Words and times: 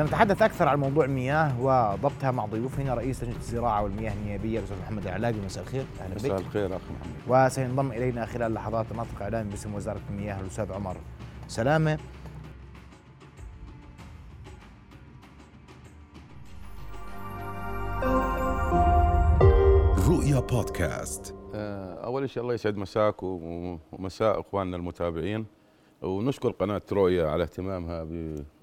سنتحدث 0.00 0.42
أكثر 0.42 0.68
عن 0.68 0.80
موضوع 0.80 1.04
المياه 1.04 1.60
وضبطها 1.60 2.30
مع 2.30 2.46
ضيوفنا 2.46 2.94
رئيس 2.94 3.22
لجنة 3.22 3.36
الزراعة 3.36 3.82
والمياه 3.82 4.12
النيابية 4.12 4.58
الأستاذ 4.58 4.78
محمد 4.78 5.06
العلاقي 5.06 5.34
مساء 5.44 5.62
الخير. 5.64 5.84
أهلا 6.00 6.14
مساء 6.14 6.36
بك 6.36 6.40
الخير 6.40 6.76
اخ 6.76 6.80
محمد. 6.82 7.46
وسينضم 7.46 7.92
إلينا 7.92 8.26
خلال 8.26 8.54
لحظات 8.54 8.92
ناطق 8.92 9.22
اعلامي 9.22 9.50
باسم 9.50 9.74
وزارة 9.74 10.00
المياه 10.10 10.40
الأستاذ 10.40 10.72
عمر 10.72 10.96
سلامة. 11.48 11.98
رؤيا 20.08 20.40
بودكاست. 20.40 21.34
آه، 21.54 22.04
أول 22.04 22.30
شيء 22.30 22.42
الله 22.42 22.54
يسعد 22.54 22.76
مساك 22.76 23.22
ومساء 23.22 24.40
إخواننا 24.40 24.76
المتابعين. 24.76 25.46
ونشكر 26.02 26.50
قناة 26.50 26.82
رؤيا 26.92 27.26
على 27.26 27.42
اهتمامها 27.42 28.04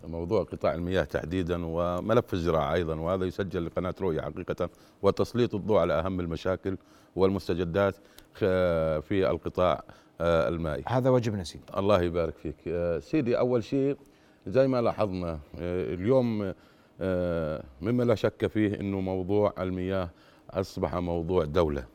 بموضوع 0.04 0.44
قطاع 0.44 0.74
المياه 0.74 1.04
تحديدا 1.04 1.66
وملف 1.66 2.34
الزراعة 2.34 2.74
أيضا 2.74 2.96
وهذا 2.96 3.26
يسجل 3.26 3.66
لقناة 3.66 3.96
رؤيا 4.02 4.22
حقيقة 4.22 4.70
وتسليط 5.02 5.56
الضوء 5.56 5.78
على 5.78 5.94
أهم 5.94 6.20
المشاكل 6.20 6.78
والمستجدات 7.16 7.96
في 8.34 9.30
القطاع 9.30 9.84
آه، 10.22 10.48
المائي. 10.48 10.84
هذا 10.88 11.10
واجبنا 11.10 11.44
سيدي. 11.44 11.64
الله 11.78 12.02
يبارك 12.02 12.34
فيك. 12.36 12.56
آه، 12.68 13.00
سيدي 13.00 13.38
أول 13.38 13.64
شيء 13.64 13.98
زي 14.48 14.68
ما 14.68 14.82
لاحظنا 14.82 15.40
آه، 15.60 15.94
اليوم 15.94 16.54
مما 17.82 18.04
لا 18.04 18.16
شك 18.16 18.48
فيه 18.48 18.80
إنه 18.80 19.00
موضوع 19.02 19.54
المياه 19.60 20.10
أصبح 20.50 20.96
موضوع 20.96 21.46
دولة 21.46 21.86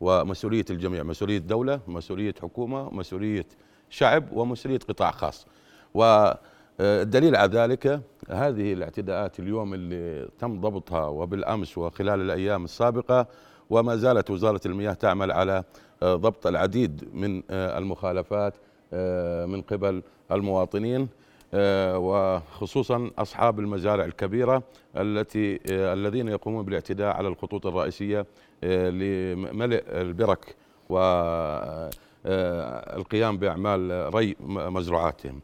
ومسؤولية 0.00 0.64
الجميع 0.70 1.02
مسؤولية 1.02 1.38
دولة 1.38 1.80
مسؤولية 1.86 2.34
حكومة 2.42 2.90
مسؤولية 2.94 3.46
شعب 3.90 4.32
ومسؤوليه 4.32 4.78
قطاع 4.78 5.10
خاص. 5.10 5.46
والدليل 5.94 7.36
على 7.36 7.50
ذلك 7.58 8.00
هذه 8.30 8.72
الاعتداءات 8.72 9.40
اليوم 9.40 9.74
اللي 9.74 10.28
تم 10.38 10.60
ضبطها 10.60 11.06
وبالأمس 11.06 11.78
وخلال 11.78 12.20
الأيام 12.20 12.64
السابقة 12.64 13.26
وما 13.70 13.96
زالت 13.96 14.30
وزارة 14.30 14.60
المياه 14.66 14.92
تعمل 14.92 15.32
على 15.32 15.64
آه، 16.02 16.14
ضبط 16.14 16.46
العديد 16.46 17.08
من 17.14 17.42
آه، 17.50 17.78
المخالفات 17.78 18.54
آه، 18.92 19.46
من 19.46 19.62
قبل 19.62 20.02
المواطنين 20.32 21.08
وخصوصا 21.94 23.10
أصحاب 23.18 23.60
المزارع 23.60 24.04
الكبيرة 24.04 24.62
التي 24.96 25.60
الذين 25.68 26.28
يقومون 26.28 26.64
بالاعتداء 26.64 27.16
على 27.16 27.28
الخطوط 27.28 27.66
الرئيسية 27.66 28.26
آه، 28.64 28.90
لملء 28.90 29.82
البرك. 29.88 30.56
والقيام 32.24 33.38
بأعمال 33.38 34.14
ري 34.14 34.36
مزروعاتهم. 34.40 35.40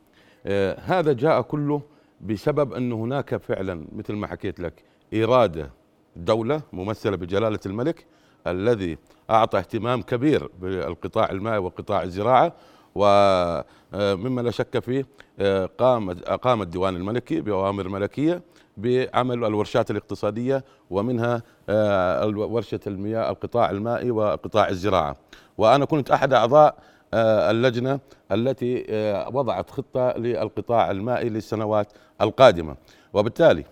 آه، 0.46 0.80
هذا 0.80 1.12
جاء 1.12 1.42
كله 1.42 1.82
بسبب 2.20 2.72
أن 2.72 2.92
هناك 2.92 3.36
فعلا 3.36 3.86
مثل 3.92 4.12
ما 4.14 4.26
حكيت 4.26 4.60
لك 4.60 4.82
إرادة 5.14 5.70
دولة 6.16 6.62
ممثلة 6.72 7.16
بجلالة 7.16 7.58
الملك 7.66 8.06
الذي 8.46 8.98
أعطى 9.30 9.58
اهتمام 9.58 10.02
كبير 10.02 10.50
بالقطاع 10.60 11.30
المائي 11.30 11.58
وقطاع 11.58 12.02
الزراعة 12.02 12.52
ومما 12.94 14.40
لا 14.40 14.50
شك 14.50 14.78
فيه 14.78 15.06
آه، 15.38 15.66
قام 15.78 16.10
قام 16.20 16.62
الديوان 16.62 16.96
الملكي 16.96 17.40
بأوامر 17.40 17.88
ملكية 17.88 18.42
بعمل 18.76 19.44
الورشات 19.44 19.90
الاقتصادية 19.90 20.64
ومنها 20.90 21.42
آه، 21.68 22.26
ورشة 22.26 22.80
المياه 22.86 23.30
القطاع 23.30 23.70
المائي 23.70 24.10
وقطاع 24.10 24.68
الزراعة. 24.68 25.16
وأنا 25.58 25.84
كنت 25.84 26.10
أحد 26.10 26.32
أعضاء 26.32 26.74
آه، 27.14 27.50
اللجنة 27.50 28.00
التي 28.32 28.86
آه، 28.90 29.28
وضعت 29.28 29.70
خطة 29.70 30.12
للقطاع 30.18 30.90
المائي 30.90 31.28
للسنوات 31.28 31.92
القادمة. 32.20 32.76
وبالتالي 33.12 33.64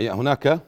هناك 0.00 0.60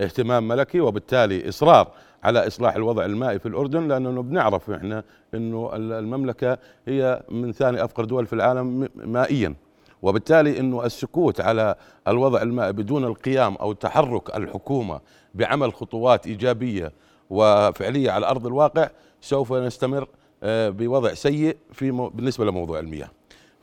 اهتمام 0.00 0.48
ملكي 0.48 0.80
وبالتالي 0.80 1.48
إصرار 1.48 1.88
على 2.24 2.46
إصلاح 2.46 2.74
الوضع 2.76 3.04
المائي 3.04 3.38
في 3.38 3.46
الأردن 3.46 3.88
لأنه 3.88 4.22
بنعرف 4.22 4.70
إحنا 4.70 5.04
إنه 5.34 5.70
ال- 5.76 5.92
المملكة 5.92 6.58
هي 6.86 7.22
من 7.30 7.52
ثاني 7.52 7.84
أفقر 7.84 8.04
دول 8.04 8.26
في 8.26 8.32
العالم 8.32 8.88
مائيا. 8.94 9.54
وبالتالي 10.02 10.60
إنه 10.60 10.84
السكوت 10.84 11.40
على 11.40 11.74
الوضع 12.08 12.42
المائي 12.42 12.72
بدون 12.72 13.04
القيام 13.04 13.54
أو 13.54 13.72
تحرك 13.72 14.36
الحكومة 14.36 15.00
بعمل 15.34 15.74
خطوات 15.74 16.26
إيجابية 16.26 16.92
وفعلية 17.30 18.10
على 18.10 18.26
أرض 18.26 18.46
الواقع 18.46 18.90
سوف 19.20 19.52
نستمر 19.52 20.08
آه، 20.42 20.68
بوضع 20.68 21.14
سيء 21.14 21.56
في 21.72 21.90
بالنسبة 21.90 22.44
لموضوع 22.44 22.78
المياه. 22.78 23.08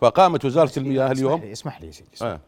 فقامت 0.01 0.45
وزارة 0.45 0.72
المياه 0.79 1.06
اسمح 1.06 1.18
اليوم؟ 1.18 1.40
لي 1.41 1.51
اسمح 1.51 1.81
لي 1.81 1.91
سيدي 1.91 2.09
اسمح. 2.13 2.28
آه. 2.28 2.40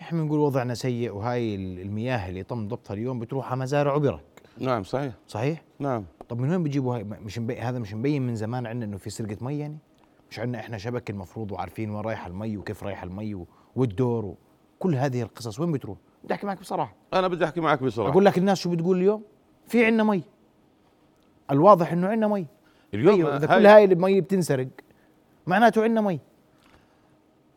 إحنا 0.00 0.22
بنقول 0.22 0.38
وضعنا 0.40 0.74
سيء 0.74 1.12
وهاي 1.12 1.54
ال- 1.54 1.80
المياه 1.80 2.28
اللي 2.28 2.42
تم 2.42 2.68
ضبطها 2.68 2.94
اليوم 2.94 3.18
بتروح 3.20 3.52
على 3.52 3.60
مزارع 3.60 3.94
وبرك. 3.94 4.20
نعم 4.58 4.84
صحيح. 4.84 5.12
صحيح؟ 5.28 5.62
نعم. 5.78 6.04
طب 6.28 6.38
من 6.40 6.50
وين 6.50 6.62
بيجيبوا 6.62 6.96
هاي؟ 6.96 7.04
مش 7.04 7.38
مبي... 7.38 7.58
هذا 7.58 7.78
مش 7.78 7.94
مبين 7.94 8.22
من 8.26 8.34
زمان 8.34 8.66
عندنا 8.66 8.84
إنه 8.84 8.96
في 8.96 9.10
سرقه 9.10 9.36
مي 9.40 9.58
يعني؟ 9.58 9.76
مش 10.32 10.38
عندنا 10.38 10.60
إحنا 10.60 10.78
شبكة 10.78 11.12
المفروض 11.12 11.52
وعارفين 11.52 11.90
وين 11.90 12.00
رايح 12.04 12.26
المي 12.26 12.56
وكيف 12.56 12.84
رايح 12.84 13.02
المي 13.02 13.44
والدور 13.76 14.34
وكل 14.78 14.94
هذه 14.94 15.22
القصص. 15.22 15.60
وين 15.60 15.72
بتروح؟ 15.72 15.98
بدي 16.24 16.34
أحكي 16.34 16.46
معك 16.46 16.60
بصراحة. 16.60 16.94
أنا 17.14 17.28
بدي 17.28 17.44
أحكي 17.44 17.60
معك 17.60 17.82
بصراحة. 17.82 18.10
أقول 18.10 18.24
لك 18.24 18.38
الناس 18.38 18.58
شو 18.58 18.70
بتقول 18.70 18.96
اليوم؟ 18.96 19.22
في 19.66 19.84
عندنا 19.86 20.04
مي. 20.04 20.22
الواضح 21.50 21.92
إنه 21.92 22.08
عندنا 22.08 22.28
مي. 22.28 22.46
اليوم 22.94 23.14
أيوه 23.14 23.36
إذا 23.36 23.50
هاي- 23.52 23.58
كل 23.60 23.66
هاي 23.66 23.84
المي 23.84 24.20
بتنسرق 24.20 24.68
معناته 25.46 25.82
عندنا 25.82 26.00
مي. 26.00 26.20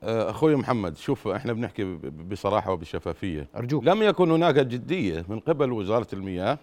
آه، 0.04 0.30
أخوي 0.30 0.56
محمد 0.56 0.98
شوف 0.98 1.28
إحنا 1.28 1.54
بنحكي 1.54 1.84
بصراحة 2.32 2.72
وبشفافية. 2.72 3.48
أرجوك. 3.56 3.84
لم 3.84 4.04
يكن 4.04 4.32
هناك 4.32 4.56
جدية 4.56 5.26
من 5.30 5.40
قبل 5.40 5.72
وزارة 5.72 6.08
المياه 6.14 6.58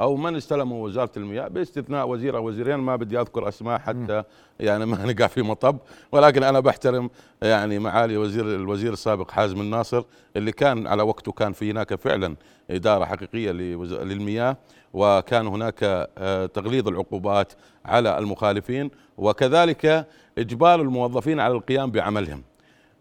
أو 0.00 0.16
من 0.16 0.36
استلموا 0.36 0.84
وزارة 0.84 1.10
المياه 1.16 1.48
باستثناء 1.48 2.08
وزير 2.08 2.36
أو 2.36 2.48
وزيرين 2.48 2.76
ما 2.76 2.96
بدي 2.96 3.20
أذكر 3.20 3.48
أسماء 3.48 3.78
حتى 3.78 4.22
يعني 4.60 4.86
ما 4.86 5.06
نقع 5.12 5.26
في 5.26 5.42
مطب 5.42 5.78
ولكن 6.12 6.42
أنا 6.42 6.60
بحترم 6.60 7.10
يعني 7.42 7.78
معالي 7.78 8.16
وزير 8.16 8.44
الوزير 8.44 8.92
السابق 8.92 9.30
حازم 9.30 9.60
الناصر 9.60 10.04
اللي 10.36 10.52
كان 10.52 10.86
على 10.86 11.02
وقته 11.02 11.32
كان 11.32 11.52
في 11.52 11.70
هناك 11.70 11.94
فعلا 11.94 12.36
إدارة 12.70 13.04
حقيقية 13.04 13.50
للمياه 13.52 14.56
وكان 14.92 15.46
هناك 15.46 15.78
آه، 16.18 16.46
تغليظ 16.46 16.88
العقوبات 16.88 17.52
على 17.84 18.18
المخالفين 18.18 18.90
وكذلك 19.18 20.06
إجبار 20.38 20.80
الموظفين 20.80 21.40
على 21.40 21.54
القيام 21.54 21.90
بعملهم. 21.90 22.42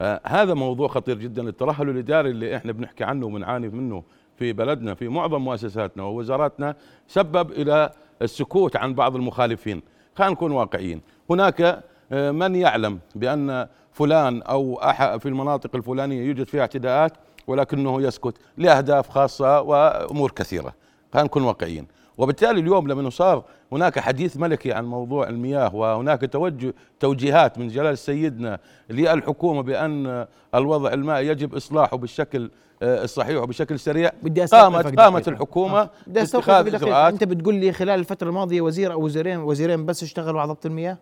آه، 0.02 0.22
هذا 0.26 0.54
موضوع 0.54 0.88
خطير 0.88 1.18
جدا 1.18 1.50
الترهل 1.50 1.90
الإداري 1.90 2.30
اللي 2.30 2.56
إحنا 2.56 2.72
بنحكي 2.72 3.04
عنه 3.04 3.26
وبنعاني 3.26 3.70
منه 3.70 4.04
في 4.38 4.54
بلدنا 4.54 4.94
في 4.94 5.08
معظم 5.08 5.42
مؤسساتنا 5.42 6.04
ووزاراتنا 6.04 6.76
سبب 7.08 7.52
إلى 7.52 7.92
السكوت 8.22 8.76
عن 8.76 8.94
بعض 8.94 9.16
المخالفين. 9.16 9.82
خلينا 10.16 10.34
نكون 10.34 10.52
واقعيين. 10.52 11.02
هناك 11.30 11.84
آه، 12.12 12.32
من 12.32 12.56
يعلم 12.56 13.00
بأن 13.16 13.68
فلان 13.92 14.42
أو 14.42 14.80
في 15.20 15.26
المناطق 15.26 15.76
الفلانية 15.76 16.24
يوجد 16.28 16.48
فيها 16.48 16.62
اعتداءات 16.62 17.14
ولكنه 17.48 18.02
يسكت 18.02 18.38
لأهداف 18.58 19.10
خاصة 19.10 19.62
وأمور 19.62 20.32
كثيرة. 20.32 20.74
خلينا 21.14 21.26
نكون 21.26 21.44
واقعيين. 21.44 21.88
وبالتالي 22.18 22.60
اليوم 22.60 22.88
لما 22.88 23.10
صار 23.10 23.44
هناك 23.72 24.00
حديث 24.00 24.38
ملكي 24.38 24.74
عن 24.74 24.86
موضوع 24.86 25.30
المياه 25.30 25.76
وهناك 25.76 26.30
توجه 26.32 26.74
توجيهات 27.00 27.60
من 27.60 27.68
جلال 27.68 27.98
سيدنا 27.98 28.60
للحكومة 28.90 29.62
بأن 29.62 30.26
الوضع 30.56 30.94
المائي 30.94 31.28
يجب 31.28 31.56
إصلاحه 31.56 31.98
بالشكل 31.98 32.50
الصحيح 32.82 33.42
وبشكل 33.42 33.80
سريع 33.80 34.12
بدي 34.24 34.46
قامت. 34.46 35.00
قامت 35.00 35.28
الحكومة 35.28 35.80
آه. 35.82 35.90
باتخاذ 36.08 36.64
بدقيقة 36.64 36.84
إجراءات 36.86 37.14
أنت 37.14 37.24
بتقول 37.24 37.56
لي 37.56 37.72
خلال 37.72 38.00
الفترة 38.00 38.28
الماضية 38.30 38.62
وزير 38.62 38.94
أو 38.94 39.02
وزيرين 39.06 39.38
وزيرين 39.40 39.86
بس 39.86 40.04
اشتغلوا 40.04 40.42
على 40.42 40.50
ضبط 40.50 40.66
المياه 40.66 40.98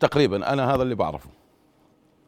تقريبا 0.00 0.52
أنا 0.52 0.74
هذا 0.74 0.82
اللي 0.82 0.94
بعرفه 0.94 1.30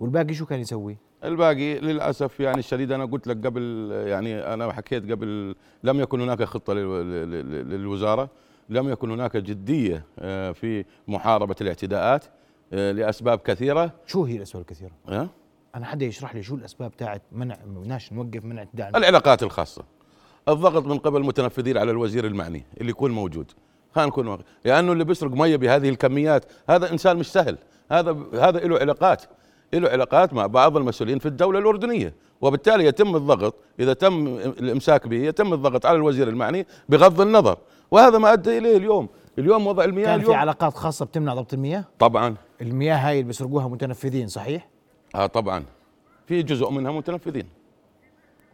والباقي 0.01 0.35
شو 0.35 0.47
كان 0.47 0.61
يسوي؟ 0.61 0.97
الباقي 1.25 1.79
للأسف 1.79 2.41
يعني 2.41 2.59
الشديد 2.59 2.93
أنا 2.93 3.05
قلت 3.05 3.27
لك 3.27 3.47
قبل 3.47 3.91
يعني 4.07 4.55
أنا 4.55 4.73
حكيت 4.73 5.11
قبل 5.11 5.55
لم 5.85 6.01
يكن 6.01 6.21
هناك 6.21 6.43
خطة 6.43 6.73
لل- 6.75 7.31
لل- 7.31 7.69
للوزارة 7.71 8.29
لم 8.69 8.89
يكن 8.89 9.11
هناك 9.11 9.37
جدية 9.37 10.05
آه، 10.19 10.53
في 10.53 10.85
محاربة 11.09 11.55
الاعتداءات 11.61 12.25
آه، 12.73 12.93
لأسباب 12.93 13.39
كثيرة 13.39 13.93
شو 14.07 14.25
هي 14.25 14.37
الأسباب 14.37 14.63
الكثيرة؟ 14.63 14.93
آه، 15.09 15.29
أنا 15.75 15.87
حدا 15.87 16.07
يشرح 16.07 16.35
لي 16.35 16.43
شو 16.43 16.55
الأسباب 16.55 16.97
تاعت 16.97 17.23
منع 17.33 17.59
مناش 17.67 18.13
نوقف 18.13 18.45
منع 18.45 18.63
اعتداء 18.63 18.99
العلاقات 18.99 19.43
الخاصة. 19.43 19.85
الضغط 20.49 20.87
من 20.87 20.99
قبل 20.99 21.21
المتنفذين 21.21 21.79
على 21.79 21.91
الوزير 21.91 22.27
المعني 22.27 22.65
اللي 22.81 22.91
يكون 22.91 23.11
موجود. 23.11 23.53
خلينا 23.95 24.09
نكون 24.09 24.27
واقع. 24.27 24.43
لأنه 24.65 24.93
اللي 24.93 25.05
بيسرق 25.05 25.31
مية 25.31 25.57
بهذه 25.57 25.89
الكميات 25.89 26.45
هذا 26.69 26.93
إنسان 26.93 27.17
مش 27.17 27.33
سهل. 27.33 27.59
هذا 27.91 28.17
هذا 28.35 28.59
له 28.59 28.79
علاقات. 28.79 29.23
له 29.75 29.89
علاقات 29.89 30.33
مع 30.33 30.47
بعض 30.47 30.77
المسؤولين 30.77 31.19
في 31.19 31.27
الدولة 31.27 31.59
الأردنية. 31.59 32.15
وبالتالي 32.41 32.85
يتم 32.87 33.17
الضغط 33.17 33.55
إذا 33.81 33.93
تم 33.93 34.27
الإمساك 34.37 35.09
به 35.09 35.17
يتم 35.17 35.53
الضغط 35.53 35.87
على 35.87 35.97
الوزير 35.97 36.29
المعني 36.29 36.67
بغض 36.89 37.21
النظر. 37.21 37.59
وهذا 37.91 38.19
ما 38.19 38.33
أدى 38.33 38.59
إليه 38.59 38.77
اليوم. 38.77 39.09
اليوم 39.39 39.67
وضع 39.67 39.85
المياه 39.85 40.05
كان 40.05 40.19
في 40.19 40.25
اليوم 40.25 40.37
علاقات 40.37 40.75
خاصة 40.75 41.05
بتمنع 41.05 41.35
ضبط 41.35 41.55
المياه؟ 41.55 41.85
طبعا. 41.99 42.35
المياه 42.61 42.97
هاي 42.97 43.13
اللي 43.13 43.27
بيسرقوها 43.27 43.69
متنفذين 43.69 44.29
صحيح؟ 44.29 44.74
آه 45.15 45.27
طبعا. 45.27 45.65
في 46.27 46.43
جزء 46.43 46.71
منها 46.71 46.93
متنفذين. 46.93 47.47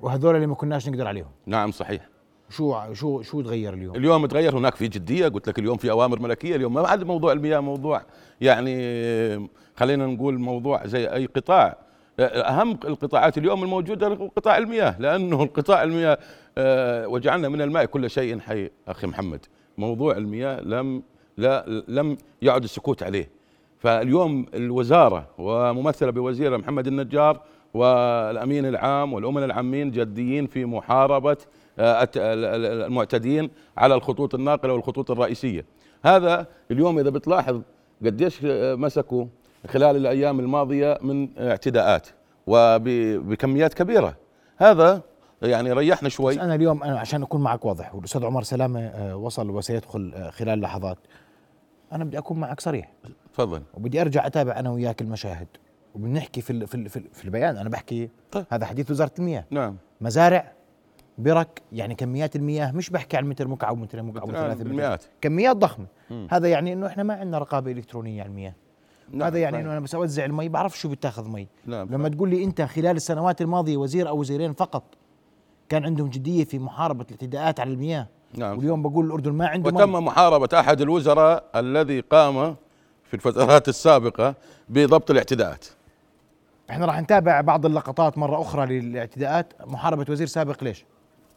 وهذول 0.00 0.34
اللي 0.34 0.46
ما 0.46 0.54
كناش 0.54 0.88
نقدر 0.88 1.06
عليهم. 1.06 1.30
نعم 1.46 1.70
صحيح. 1.70 2.08
شو 2.50 2.94
شو 2.94 3.22
شو 3.22 3.40
تغير 3.40 3.74
اليوم؟ 3.74 3.96
اليوم 3.96 4.26
تغير. 4.26 4.58
هناك 4.58 4.74
في 4.74 4.88
جدية. 4.88 5.28
قلت 5.28 5.48
لك 5.48 5.58
اليوم 5.58 5.76
في 5.76 5.90
أوامر 5.90 6.20
ملكية. 6.20 6.56
اليوم 6.56 6.74
ما 6.74 6.88
عاد 6.88 7.04
موضوع 7.04 7.32
المياه 7.32 7.60
موضوع 7.60 8.02
يعني 8.40 9.50
خلينا 9.76 10.06
نقول 10.06 10.38
موضوع 10.38 10.86
زي 10.86 11.06
أي 11.06 11.26
قطاع. 11.26 11.78
أهم 12.20 12.70
القطاعات 12.70 13.38
اليوم 13.38 13.62
الموجودة 13.62 14.08
قطاع 14.08 14.58
المياه 14.58 15.00
لأنه 15.00 15.42
القطاع 15.48 15.82
المياه 15.82 16.18
آه، 16.58 17.08
وجعلنا 17.08 17.48
من 17.48 17.62
الماء 17.62 17.84
كل 17.84 18.10
شيء 18.10 18.38
حي. 18.38 18.70
أخي 18.88 19.06
محمد 19.06 19.46
موضوع 19.78 20.16
المياه 20.16 20.60
لم 20.60 21.02
لا 21.36 21.84
لم 21.88 22.16
يعد 22.42 22.64
السكوت 22.64 23.02
عليه. 23.02 23.39
فاليوم 23.80 24.46
الوزارة 24.54 25.26
وممثلة 25.38 26.10
بوزير 26.10 26.58
محمد 26.58 26.86
النجار 26.86 27.40
والأمين 27.74 28.66
العام 28.66 29.12
والامناء 29.12 29.44
العامين 29.44 29.90
جديين 29.90 30.46
في 30.46 30.64
محاربة 30.64 31.36
آه، 31.78 32.08
المعتدين 32.16 33.50
على 33.76 33.94
الخطوط 33.94 34.34
الناقلة 34.34 34.72
والخطوط 34.72 35.10
الرئيسية. 35.10 35.64
هذا 36.04 36.46
اليوم 36.70 36.98
إذا 36.98 37.10
بتلاحظ 37.10 37.60
قديش 38.04 38.38
مسكوا 38.44 39.26
خلال 39.66 39.96
الأيام 39.96 40.40
الماضية 40.40 40.98
من 41.02 41.28
اعتداءات 41.38 42.08
وبكميات 42.46 43.74
كبيرة. 43.74 44.16
هذا 44.56 45.02
يعني 45.42 45.72
ريحنا 45.72 46.08
شوي. 46.08 46.40
أنا 46.40 46.54
اليوم 46.54 46.82
أنا 46.82 46.98
عشان 46.98 47.22
أكون 47.22 47.40
معك 47.40 47.64
واضح 47.64 47.94
والأستاذ 47.94 48.24
عمر 48.24 48.42
سلامة 48.42 48.80
آه، 48.80 49.16
وصل 49.16 49.50
وسيدخل 49.50 50.12
آه، 50.14 50.30
خلال 50.30 50.60
لحظات. 50.60 50.98
أنا 51.92 52.04
بدي 52.04 52.18
أكون 52.18 52.40
معك 52.40 52.60
صريح. 52.60 52.92
تفضل. 53.44 53.62
وبدي 53.74 54.00
أرجع 54.00 54.26
أتابع 54.26 54.58
أنا 54.58 54.70
وياك 54.70 55.00
المشاهد. 55.00 55.48
وبنحكي 55.94 56.40
في 56.40 56.66
في 56.66 56.88
في 57.12 57.24
البيان. 57.24 57.56
أنا 57.56 57.68
بحكي 57.68 58.10
طيب. 58.32 58.44
هذا 58.50 58.66
حديث 58.66 58.90
وزارة 58.90 59.12
المياه. 59.18 59.44
نعم. 59.50 59.76
مزارع 60.00 60.52
برك 61.18 61.62
يعني 61.72 61.94
كميات 61.94 62.36
المياه. 62.36 62.72
مش 62.72 62.90
بحكي 62.90 63.16
عن 63.16 63.24
متر 63.24 63.48
مكعب 63.48 63.78
ومتر 63.78 64.02
مكعب 64.02 64.28
وثلاثة 64.28 64.64
بالمئات 64.64 65.04
كميات 65.20 65.56
ضخمة. 65.56 65.86
مم. 66.10 66.26
هذا 66.30 66.48
يعني 66.48 66.72
إنه 66.72 66.86
إحنا 66.86 67.02
ما 67.02 67.14
عندنا 67.14 67.38
رقابة 67.38 67.72
إلكترونية 67.72 68.22
على 68.22 68.30
المياه. 68.30 68.54
نعم 69.12 69.22
هذا 69.22 69.38
يعني 69.38 69.60
إنه 69.60 69.72
أنا 69.72 69.80
بس 69.80 69.94
اوزع 69.94 70.24
المي 70.24 70.48
بعرف 70.48 70.78
شو 70.78 70.88
بتاخذ 70.88 71.28
مي. 71.28 71.48
نعم 71.66 71.88
لما 71.90 72.08
تقول 72.08 72.30
لي 72.30 72.44
أنت 72.44 72.62
خلال 72.62 72.96
السنوات 72.96 73.40
الماضية 73.40 73.76
وزير 73.76 74.08
أو 74.08 74.18
وزيرين 74.18 74.52
فقط 74.52 74.82
كان 75.68 75.84
عندهم 75.84 76.08
جدية 76.08 76.44
في 76.44 76.58
محاربة 76.58 77.04
الاعتداءات 77.04 77.60
على 77.60 77.72
المياه. 77.72 78.06
نعم. 78.34 78.58
واليوم 78.58 78.82
بقول 78.82 79.06
الأردن 79.06 79.32
ما 79.32 79.46
عنده 79.46 79.68
وتم 79.68 79.92
مي. 79.92 80.00
محاربة 80.00 80.48
أحد 80.60 80.80
الوزراء 80.80 81.44
الذي 81.56 82.00
قام 82.00 82.56
في 83.10 83.14
الفترات 83.14 83.68
السابقة 83.68 84.34
بضبط 84.68 85.10
الاعتداءات. 85.10 85.64
إحنا 86.70 86.86
راح 86.86 87.00
نتابع 87.00 87.40
بعض 87.40 87.66
اللقطات 87.66 88.18
مرة 88.18 88.40
أخرى 88.40 88.80
للاعتداءات. 88.80 89.52
محاربة 89.66 90.06
وزير 90.08 90.26
سابق 90.26 90.64
ليش؟ 90.64 90.84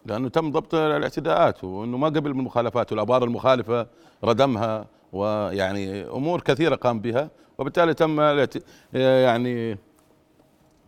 لأنه 0.05 0.29
تم 0.29 0.51
ضبط 0.51 0.75
الاعتداءات 0.75 1.63
وإنه 1.63 1.97
ما 1.97 2.07
قبل 2.07 2.33
من 2.33 2.39
المخالفات 2.39 2.91
والابار 2.91 3.23
المخالفة 3.23 3.87
ردمها 4.23 4.85
ويعني 5.13 6.03
أمور 6.03 6.41
كثيرة 6.41 6.75
قام 6.75 6.99
بها 6.99 7.29
وبالتالي 7.57 7.93
تم 7.93 8.19
يعني 8.93 9.77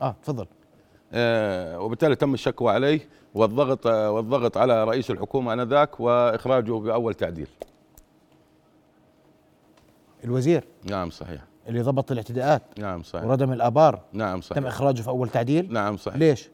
آه 0.02 0.16
تفضل. 0.24 0.48
آه 1.14 1.80
وبالتالي 1.80 2.16
تم 2.16 2.34
الشكوى 2.34 2.74
عليه 2.74 3.10
والضغط 3.34 3.86
والضغط 3.86 4.58
على 4.58 4.84
رئيس 4.84 5.12
الحكومة 5.12 5.54
آنذاك 5.54 6.00
وإخراجه 6.00 6.72
بأول 6.72 7.14
تعديل. 7.14 7.48
الوزير. 10.26 10.64
نعم 10.84 11.10
صحيح. 11.10 11.42
اللي 11.68 11.82
ضبط 11.82 12.12
الاعتداءات. 12.12 12.62
نعم 12.80 13.04
صحيح. 13.04 13.26
وردم 13.26 13.54
الآبار. 13.54 14.02
نعم 14.14 14.42
صحيح. 14.42 14.58
تم 14.60 14.68
إخراجه 14.68 15.02
في 15.02 15.08
أول 15.08 15.30
تعديل. 15.30 15.74
نعم 15.74 15.98
صحيح. 15.98 16.18
ليش؟ 16.18 16.50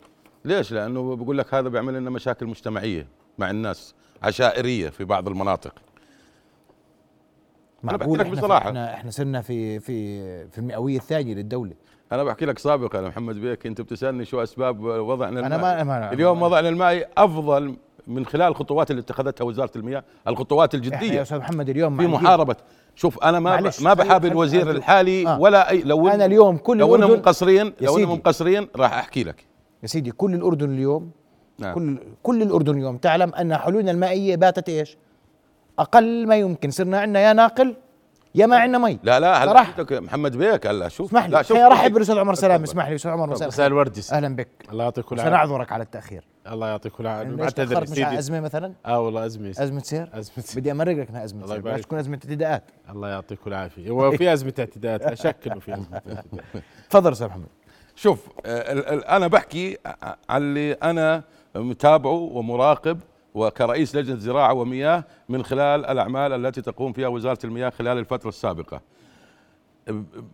ليش؟ 0.45 0.71
لأنه 0.71 1.15
بقول 1.15 1.37
لك 1.37 1.53
هذا 1.53 1.69
بيعمل 1.69 1.93
لنا 1.93 2.09
مشاكل 2.09 2.45
مجتمعية 2.45 3.07
مع 3.37 3.49
الناس 3.49 3.95
عشائرية 4.23 4.89
في 4.89 5.03
بعض 5.03 5.27
المناطق. 5.27 5.73
معقول؟ 7.83 8.21
أنا 8.21 8.29
بصراحة. 8.29 8.67
إحنا 8.67 8.93
إحنا 8.93 9.11
صرنا 9.11 9.41
في 9.41 9.79
في 9.79 10.47
في 10.47 10.57
المئوية 10.57 10.97
الثانية 10.97 11.33
للدولة. 11.33 11.73
أنا 12.11 12.23
بحكي 12.23 12.45
لك 12.45 12.59
سابقا 12.59 13.01
محمد 13.01 13.35
بيك 13.35 13.65
أنت 13.65 13.81
بتسألني 13.81 14.25
شو 14.25 14.43
أسباب 14.43 14.83
وضعنا 14.83 15.39
المائي. 15.39 15.55
أنا 15.55 15.83
ما 15.83 16.13
اليوم 16.13 16.41
وضعنا 16.41 16.69
المائي 16.69 17.05
أفضل 17.17 17.75
من 18.13 18.25
خلال 18.25 18.47
الخطوات 18.47 18.91
اللي 18.91 19.01
اتخذتها 19.01 19.45
وزارة 19.45 19.71
المياه 19.75 20.03
الخطوات 20.27 20.75
الجدية 20.75 21.13
يا 21.13 21.21
أستاذ 21.21 21.37
محمد 21.37 21.69
اليوم 21.69 21.97
في 21.97 22.07
محاربة. 22.07 22.55
شوف 22.95 23.23
أنا 23.23 23.39
ما 23.39 23.71
ما 23.81 23.93
بحاب 23.93 24.25
الوزير 24.25 24.71
الحالي 24.71 25.27
آه. 25.27 25.39
ولا 25.39 25.69
اي 25.69 25.81
لو 25.81 26.07
أنا 26.07 26.25
اليوم 26.25 26.57
كل 26.57 26.77
لو 26.77 26.95
إنهم 26.95 27.11
مقصرين 27.11 27.73
لو 27.81 27.97
إنهم 27.97 28.17
مقصرين 28.17 28.67
راح 28.75 28.93
أحكي 28.93 29.23
لك. 29.23 29.45
يا 29.83 29.87
سيدي 29.87 30.11
كل 30.11 30.33
الأردن 30.33 30.73
اليوم 30.73 31.11
نعم. 31.59 31.73
كل 31.73 31.97
كل 32.23 32.41
الأردن 32.41 32.77
اليوم 32.77 32.97
تعلم 32.97 33.33
أن 33.33 33.57
حلولنا 33.57 33.91
المائية 33.91 34.35
باتت 34.35 34.69
إيش؟ 34.69 34.97
أقل 35.79 36.27
ما 36.27 36.35
يمكن. 36.35 36.71
صرنا 36.71 36.99
عندنا 36.99 37.19
يا 37.19 37.33
ناقل 37.33 37.75
يا 38.35 38.45
ما 38.45 38.57
عندنا 38.57 38.77
مي. 38.77 38.99
لا 39.03 39.19
لا 39.19 39.43
هلا 39.43 39.65
محمد 39.91 40.37
بيك. 40.37 40.67
هلا 40.67 40.87
شوف. 40.87 41.07
اسمح 41.07 41.25
لي. 41.25 41.43
شوف. 41.43 41.57
رحب 41.57 41.93
بالاستاذ 41.93 42.17
عمر 42.17 42.33
سلام 42.33 42.63
اسمح 42.63 42.89
لي 42.89 42.95
أستاذ 42.95 43.11
عمر 43.11 43.29
مساء 43.29 43.67
الورد 43.67 43.99
أهلا 44.11 44.35
بك. 44.35 44.49
الله 44.71 44.83
يعطيك 44.83 45.11
العافية. 45.11 45.29
سنعذرك 45.29 45.71
على 45.71 45.83
التأخير. 45.83 46.30
الله 46.47 46.67
يعطيك 46.67 46.99
العافية. 46.99 47.35
بعتذر 47.35 47.85
سيدي. 47.85 48.19
أزمة 48.19 48.39
مثلا؟ 48.39 48.73
آه 48.85 48.99
والله 48.99 49.25
أزمة. 49.25 49.49
أزمة 49.49 49.79
سير 49.79 50.09
أزمة 50.13 50.43
سير 50.43 50.61
بدي 50.61 50.71
امرق 50.71 50.95
لك 50.95 51.09
إنها 51.09 51.23
أزمة 51.23 51.47
سير 51.47 51.61
بلاش 51.61 51.81
تكون 51.81 51.99
أزمة 51.99 52.19
اعتداءات 52.25 52.63
الله 52.89 53.09
يعطيك 53.09 53.39
العافية. 53.47 53.89
هو 53.89 54.11
في 54.11 54.33
أزمة 54.33 54.53
اعتداءات 54.59 55.05
لا 55.05 55.15
شك 55.15 55.47
إنه 55.47 55.59
في 55.59 55.73
أزمة 55.73 55.93
اعتداءات. 55.93 56.25
تفضل 56.89 57.11
أستاذ 57.11 57.27
محمد. 57.27 57.47
شوف 57.95 58.27
أنا 58.45 59.27
بحكي 59.27 59.77
على 60.29 60.43
اللي 60.43 60.73
أنا 60.73 61.23
متابعه 61.55 62.11
ومراقب 62.11 62.99
وكرئيس 63.33 63.95
لجنة 63.95 64.19
زراعة 64.19 64.53
ومياه 64.53 65.03
من 65.29 65.43
خلال 65.43 65.85
الأعمال 65.85 66.45
التي 66.45 66.61
تقوم 66.61 66.93
فيها 66.93 67.07
وزارة 67.07 67.39
المياه 67.43 67.69
خلال 67.69 67.97
الفترة 67.97 68.29
السابقة. 68.29 68.81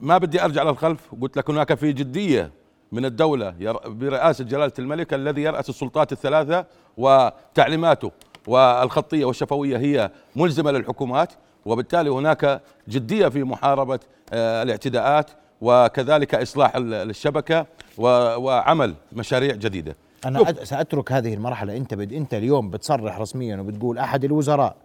ما 0.02 0.18
بدي 0.18 0.44
أرجع 0.44 0.64
للخلف 0.64 1.16
قلت 1.22 1.38
لك 1.38 1.50
هناك 1.50 1.74
في 1.74 1.94
جدية 1.94 2.52
من 2.92 3.06
الدولة 3.06 3.54
برئاسة 3.86 4.44
جلالة 4.44 4.72
الملك 4.80 5.14
الذي 5.14 5.42
يرأس 5.42 5.70
السلطات 5.70 6.12
الثلاثة 6.12 6.66
وتعليماته 6.98 8.12
والخطية 8.48 9.26
والشفوية 9.26 9.78
هي 9.78 10.12
ملزمة 10.36 10.72
للحكومات 10.72 11.34
وبالتالي 11.66 12.10
هناك 12.10 12.62
جدية 12.90 13.28
في 13.28 13.44
محاربة 13.44 14.00
آه، 14.34 14.64
الاعتداءات 14.64 15.32
وكذلك 15.62 16.36
إصلاح 16.36 16.72
الشبكة 16.76 17.66
وعمل 17.98 18.94
مشاريع 19.14 19.56
جديدة 19.56 19.96
أنا 20.26 20.40
شوف. 20.40 20.68
سأترك 20.68 21.12
هذه 21.12 21.34
المرحلة 21.34 21.78
أنت 21.78 21.94
بد 21.94 22.14
أنت 22.14 22.34
اليوم 22.34 22.70
بتصرح 22.70 23.20
رسميا 23.20 23.58
وبتقول 23.58 23.98
أحد 23.98 24.24
الوزراء 24.24 24.76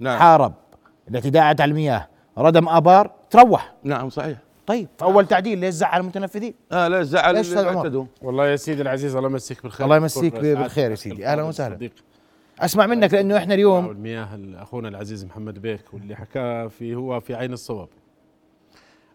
نعم. 0.00 0.18
حارب 0.18 0.52
الاعتداءات 1.08 1.60
على 1.60 1.70
المياه 1.70 2.08
ردم 2.38 2.68
آبار 2.68 3.10
تروح 3.30 3.72
نعم 3.84 4.10
صحيح 4.10 4.38
طيب. 4.66 4.88
أول 5.02 5.26
تعديل 5.26 5.58
ليش 5.58 5.74
زعل 5.74 6.00
المتنفذين؟ 6.00 6.54
آه 6.72 6.88
ليش 6.88 7.06
زعل 7.06 7.34
ليش 7.34 7.52
اللي 7.52 8.06
والله 8.22 8.48
يا 8.48 8.56
سيدي 8.56 8.82
العزيز 8.82 9.16
الله 9.16 9.28
يمسيك 9.28 9.62
بالخير. 9.62 9.84
الله 9.84 9.96
يمسيك 9.96 10.34
بالخير 10.34 10.90
يا 10.90 10.96
سيدي. 10.96 11.26
أهلا 11.26 11.42
وسهلا. 11.42 11.90
أسمع 12.58 12.86
منك 12.86 13.14
لأنه 13.14 13.36
إحنا 13.36 13.54
اليوم 13.54 13.90
المياه 13.90 14.28
اخونا 14.54 14.88
العزيز 14.88 15.24
محمد 15.24 15.58
بيك 15.58 15.94
واللي 15.94 16.16
حكاه 16.16 16.66
في 16.66 16.94
هو 16.94 17.20
في 17.20 17.34
عين 17.34 17.52
الصواب. 17.52 17.88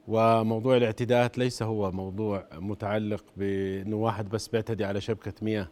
وموضوع 0.08 0.78
الاعتداءات 0.78 1.38
ليس 1.38 1.64
هو 1.64 1.92
موضوع 1.92 2.46
متعلق 2.54 3.24
بأنه 3.38 3.96
واحد 3.96 4.30
بس 4.30 4.48
بيعتدي 4.48 4.86
على 4.86 5.02
شبكة 5.02 5.34
مياه. 5.42 5.68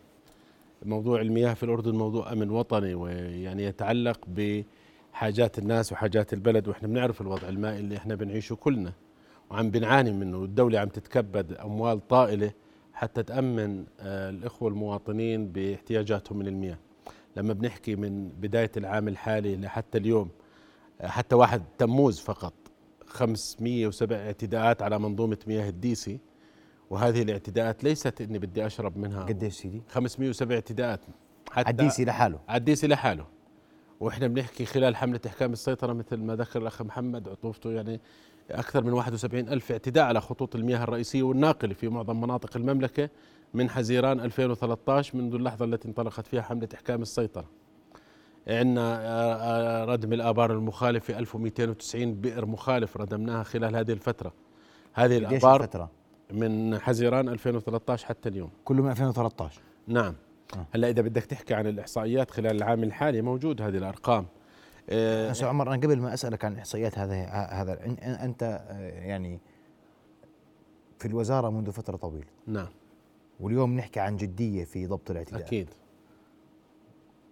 موضوع 0.85 1.21
المياه 1.21 1.53
في 1.53 1.63
الأردن 1.63 1.95
موضوع 1.95 2.31
أمن 2.31 2.49
وطني 2.49 2.93
ويعني 2.93 3.63
يتعلق 3.63 4.19
بحاجات 4.27 5.59
الناس 5.59 5.91
وحاجات 5.91 6.33
البلد 6.33 6.67
وإحنا 6.67 6.87
بنعرف 6.87 7.21
الوضع 7.21 7.49
المائي 7.49 7.79
اللي 7.79 7.97
إحنا 7.97 8.15
بنعيشه 8.15 8.55
كلنا. 8.55 8.93
وعم 9.49 9.71
بنعاني 9.71 10.11
منه 10.11 10.43
الدولة 10.43 10.79
عم 10.79 10.89
تتكبد 10.89 11.53
أموال 11.53 12.07
طائلة 12.07 12.51
حتى 12.93 13.23
تأمن 13.23 13.85
آه، 13.99 14.29
الإخوة 14.29 14.69
المواطنين 14.69 15.47
باحتياجاتهم 15.47 16.37
من 16.39 16.47
المياه. 16.47 16.77
لما 17.37 17.53
بنحكي 17.53 17.95
من 17.95 18.29
بداية 18.29 18.71
العام 18.77 19.07
الحالي 19.07 19.55
لحتى 19.55 19.97
اليوم 19.97 20.29
آه، 21.01 21.07
حتى 21.07 21.35
واحد 21.35 21.63
تموز 21.77 22.19
فقط 22.19 22.53
507 23.07 24.17
اعتداءات 24.17 24.81
على 24.81 24.99
منظومة 24.99 25.37
مياه 25.47 25.69
الديسي 25.69 26.19
وهذه 26.89 27.21
الاعتداءات 27.21 27.83
ليست 27.83 28.21
إني 28.21 28.39
بدي 28.39 28.65
أشرب 28.65 28.97
منها 28.97 29.23
قديش 29.23 29.53
سيدي؟ 29.53 29.81
507 29.89 30.55
اعتداءات. 30.55 30.99
حتى 31.51 31.69
الديسي 31.69 32.05
لحاله؟ 32.05 32.39
الديسي 32.53 32.87
لحاله. 32.87 33.25
وإحنا 33.99 34.27
بنحكي 34.27 34.65
خلال 34.65 34.95
حملة 34.95 35.19
إحكام 35.27 35.53
السيطرة 35.53 35.93
مثل 35.93 36.17
ما 36.17 36.35
ذكر 36.35 36.61
الأخ 36.61 36.81
محمد 36.81 37.29
عطوفته 37.29 37.71
يعني 37.71 38.01
أكثر 38.51 38.83
من 38.83 38.93
71 38.93 39.49
ألف 39.49 39.71
اعتداء 39.71 40.03
على 40.03 40.21
خطوط 40.21 40.55
المياه 40.55 40.83
الرئيسية 40.83 41.23
والناقلة 41.23 41.73
في 41.73 41.89
معظم 41.89 42.21
مناطق 42.21 42.57
المملكة 42.57 43.09
من 43.53 43.69
حزيران 43.69 44.19
2013 44.19 45.17
منذ 45.17 45.33
اللحظة 45.33 45.65
التي 45.65 45.87
انطلقت 45.87 46.27
فيها 46.27 46.41
حملة 46.41 46.69
إحكام 46.73 47.01
السيطرة. 47.01 47.45
عندنا 48.47 48.99
آه، 49.01 49.81
آه، 49.81 49.85
ردم 49.85 50.13
الآبار 50.13 50.53
المخالفة 50.53 51.19
1290 51.19 52.15
بئر 52.15 52.45
مخالف 52.45 52.97
ردمناها 52.97 53.43
خلال 53.43 53.75
هذه 53.75 53.91
الفترة. 53.91 54.33
هذه 54.93 55.17
الآبار 55.17 55.61
الفترة؟ 55.63 55.91
من 56.31 56.79
حزيران 56.79 57.29
2013 57.29 58.05
حتى 58.05 58.29
اليوم. 58.29 58.49
كله 58.65 58.83
من 58.83 58.91
2013 58.91 59.61
نعم. 59.87 60.15
هلا 60.71 60.89
إذا 60.89 61.01
بدك 61.01 61.25
تحكي 61.25 61.53
عن 61.53 61.67
الإحصائيات 61.67 62.31
خلال 62.31 62.55
العام 62.55 62.83
الحالي 62.83 63.21
موجود 63.21 63.61
هذه 63.61 63.77
الأرقام. 63.77 64.25
أه 64.89 65.33
عمر 65.41 65.67
أنا 65.73 65.81
قبل 65.81 65.99
ما 65.99 66.13
أسألك 66.13 66.45
عن 66.45 66.57
إحصائيات 66.57 66.99
هذا 66.99 67.25
هذا 67.29 67.85
أنت 68.23 68.65
آه، 68.69 68.89
يعني 68.89 69.39
في 70.99 71.07
الوزارة 71.07 71.49
منذ 71.49 71.71
فترة 71.71 71.97
طويلة. 71.97 72.27
نعم. 72.47 72.67
واليوم 73.39 73.75
نحكي 73.75 73.99
عن 73.99 74.17
جدية 74.17 74.63
في 74.63 74.85
ضبط 74.85 75.11
الاعتداء. 75.11 75.41
أكيد. 75.41 75.69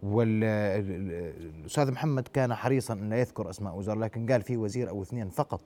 والاستاذ 0.04 1.92
محمد 1.92 2.28
كان 2.28 2.54
حريصا 2.54 2.94
انه 2.94 3.16
يذكر 3.16 3.50
أسماء 3.50 3.76
وزراء 3.76 3.98
لكن 3.98 4.32
قال 4.32 4.42
في 4.42 4.58
وزير 4.58 4.90
أو 4.90 5.02
اثنين 5.02 5.30
فقط 5.30 5.62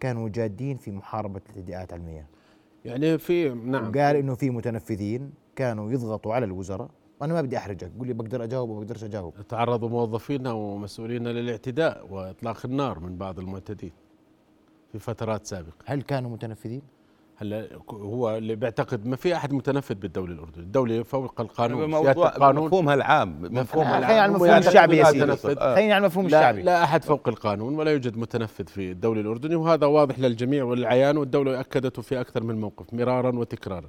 كانوا 0.00 0.28
جادين 0.28 0.76
في 0.76 0.90
محاربة 0.90 1.40
الاعتداءات 1.50 1.92
على 1.92 2.00
المياه 2.02 2.26
يعني 2.84 3.18
في 3.18 3.48
نعم. 3.48 3.92
قال 3.92 4.16
إنه 4.16 4.34
في 4.34 4.50
متنفذين 4.50 5.32
كانوا 5.56 5.92
يضغطوا 5.92 6.34
على 6.34 6.44
الوزراء 6.44 6.90
وأنا 7.20 7.34
ما 7.34 7.42
بدي 7.42 7.56
أحرجك 7.56 7.90
قول 7.98 8.06
لي 8.06 8.12
بقدر 8.12 8.44
أجاوب 8.44 8.70
وبقدرش 8.70 9.04
أجاوب. 9.04 9.34
تعرضوا 9.48 9.88
موظفين 9.88 10.46
ومسؤولين 10.46 11.28
للاعتداء 11.28 12.06
وإطلاق 12.10 12.58
النار 12.64 12.98
من 12.98 13.16
بعض 13.16 13.38
المعتدين 13.38 13.92
في 14.92 14.98
فترات 14.98 15.46
سابقة. 15.46 15.74
هل 15.84 16.02
كانوا 16.02 16.30
متنفذين؟ 16.30 16.82
هلا 17.36 17.68
هو 17.90 18.36
اللي 18.36 18.54
بيعتقد 18.56 19.06
ما 19.06 19.16
في 19.16 19.36
أحد 19.36 19.52
متنفذ 19.52 19.94
بالدولة 19.94 20.32
الأردنية، 20.32 20.64
الدولة 20.64 21.02
فوق 21.02 21.40
القانون 21.40 21.90
موضوع 21.90 22.10
القانون. 22.10 22.66
مفهومها 22.66 22.94
العام 22.94 23.42
مفهومها 23.42 23.98
العام 23.98 24.08
خلينا 24.08 24.22
على 24.22 24.32
المفهوم 24.32 24.58
الشعبي 24.58 24.96
يا 24.96 25.04
سيدي. 25.04 25.36
خلينا 25.56 25.94
على 25.94 25.96
المفهوم 25.96 26.26
الشعبي. 26.26 26.62
لا 26.62 26.84
أحد 26.84 27.04
فوق 27.04 27.28
القانون 27.28 27.74
ولا 27.74 27.90
يوجد 27.90 28.16
متنفذ 28.16 28.66
في 28.66 28.90
الدولة 28.90 29.20
الأردنية 29.20 29.56
وهذا 29.56 29.86
واضح 29.86 30.18
للجميع 30.18 30.64
والعيان 30.64 31.16
والدولة 31.16 31.60
أكدته 31.60 32.02
في 32.02 32.20
أكثر 32.20 32.42
من 32.42 32.60
موقف 32.60 32.94
مرارا 32.94 33.36
وتكرارا. 33.36 33.88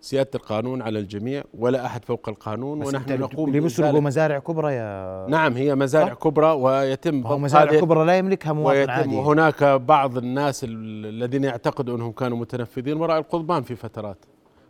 سيادة 0.00 0.30
القانون 0.34 0.82
على 0.82 0.98
الجميع 0.98 1.44
ولا 1.54 1.86
أحد 1.86 2.04
فوق 2.04 2.28
القانون 2.28 2.86
ونحن 2.86 3.20
نقوم 3.20 3.52
بيسرقوا 3.52 4.00
مزارع 4.00 4.38
كبرى 4.38 4.74
يا 4.74 5.26
نعم 5.28 5.52
هي 5.52 5.74
مزارع 5.74 6.14
صح؟ 6.14 6.20
كبرى 6.20 6.50
ويتم 6.52 7.26
هو 7.26 7.38
مزارع 7.38 7.80
كبرى 7.80 8.04
لا 8.06 8.18
يملكها 8.18 8.52
مواطن 8.52 8.90
عادي 8.90 9.16
وهناك 9.16 9.64
بعض 9.64 10.16
الناس 10.16 10.64
الذين 10.68 11.44
يعتقدوا 11.44 11.96
أنهم 11.96 12.12
كانوا 12.12 12.38
متنفذين 12.38 12.96
وراء 12.96 13.18
القضبان 13.18 13.62
في 13.62 13.76
فترات 13.76 14.24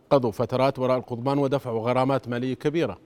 قضوا 0.09 0.31
فترات 0.31 0.79
وراء 0.79 0.97
القضبان 0.97 1.37
ودفعوا 1.37 1.81
غرامات 1.81 2.27
مالية 2.27 2.53
كبيرة 2.53 2.97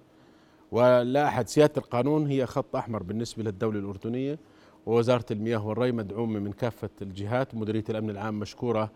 ولا 0.71 1.27
أحد 1.27 1.47
سيادة 1.47 1.73
القانون 1.77 2.27
هي 2.27 2.45
خط 2.45 2.75
أحمر 2.75 3.03
بالنسبة 3.03 3.43
للدولة 3.43 3.79
الأردنية 3.79 4.39
ووزارة 4.85 5.25
المياه 5.31 5.67
والري 5.67 5.91
مدعومه 5.91 6.39
من 6.39 6.51
كافة 6.51 6.89
الجهات 7.01 7.55
مديرية 7.55 7.83
الأمن 7.89 8.09
العام 8.09 8.39
مشكورة 8.39 8.91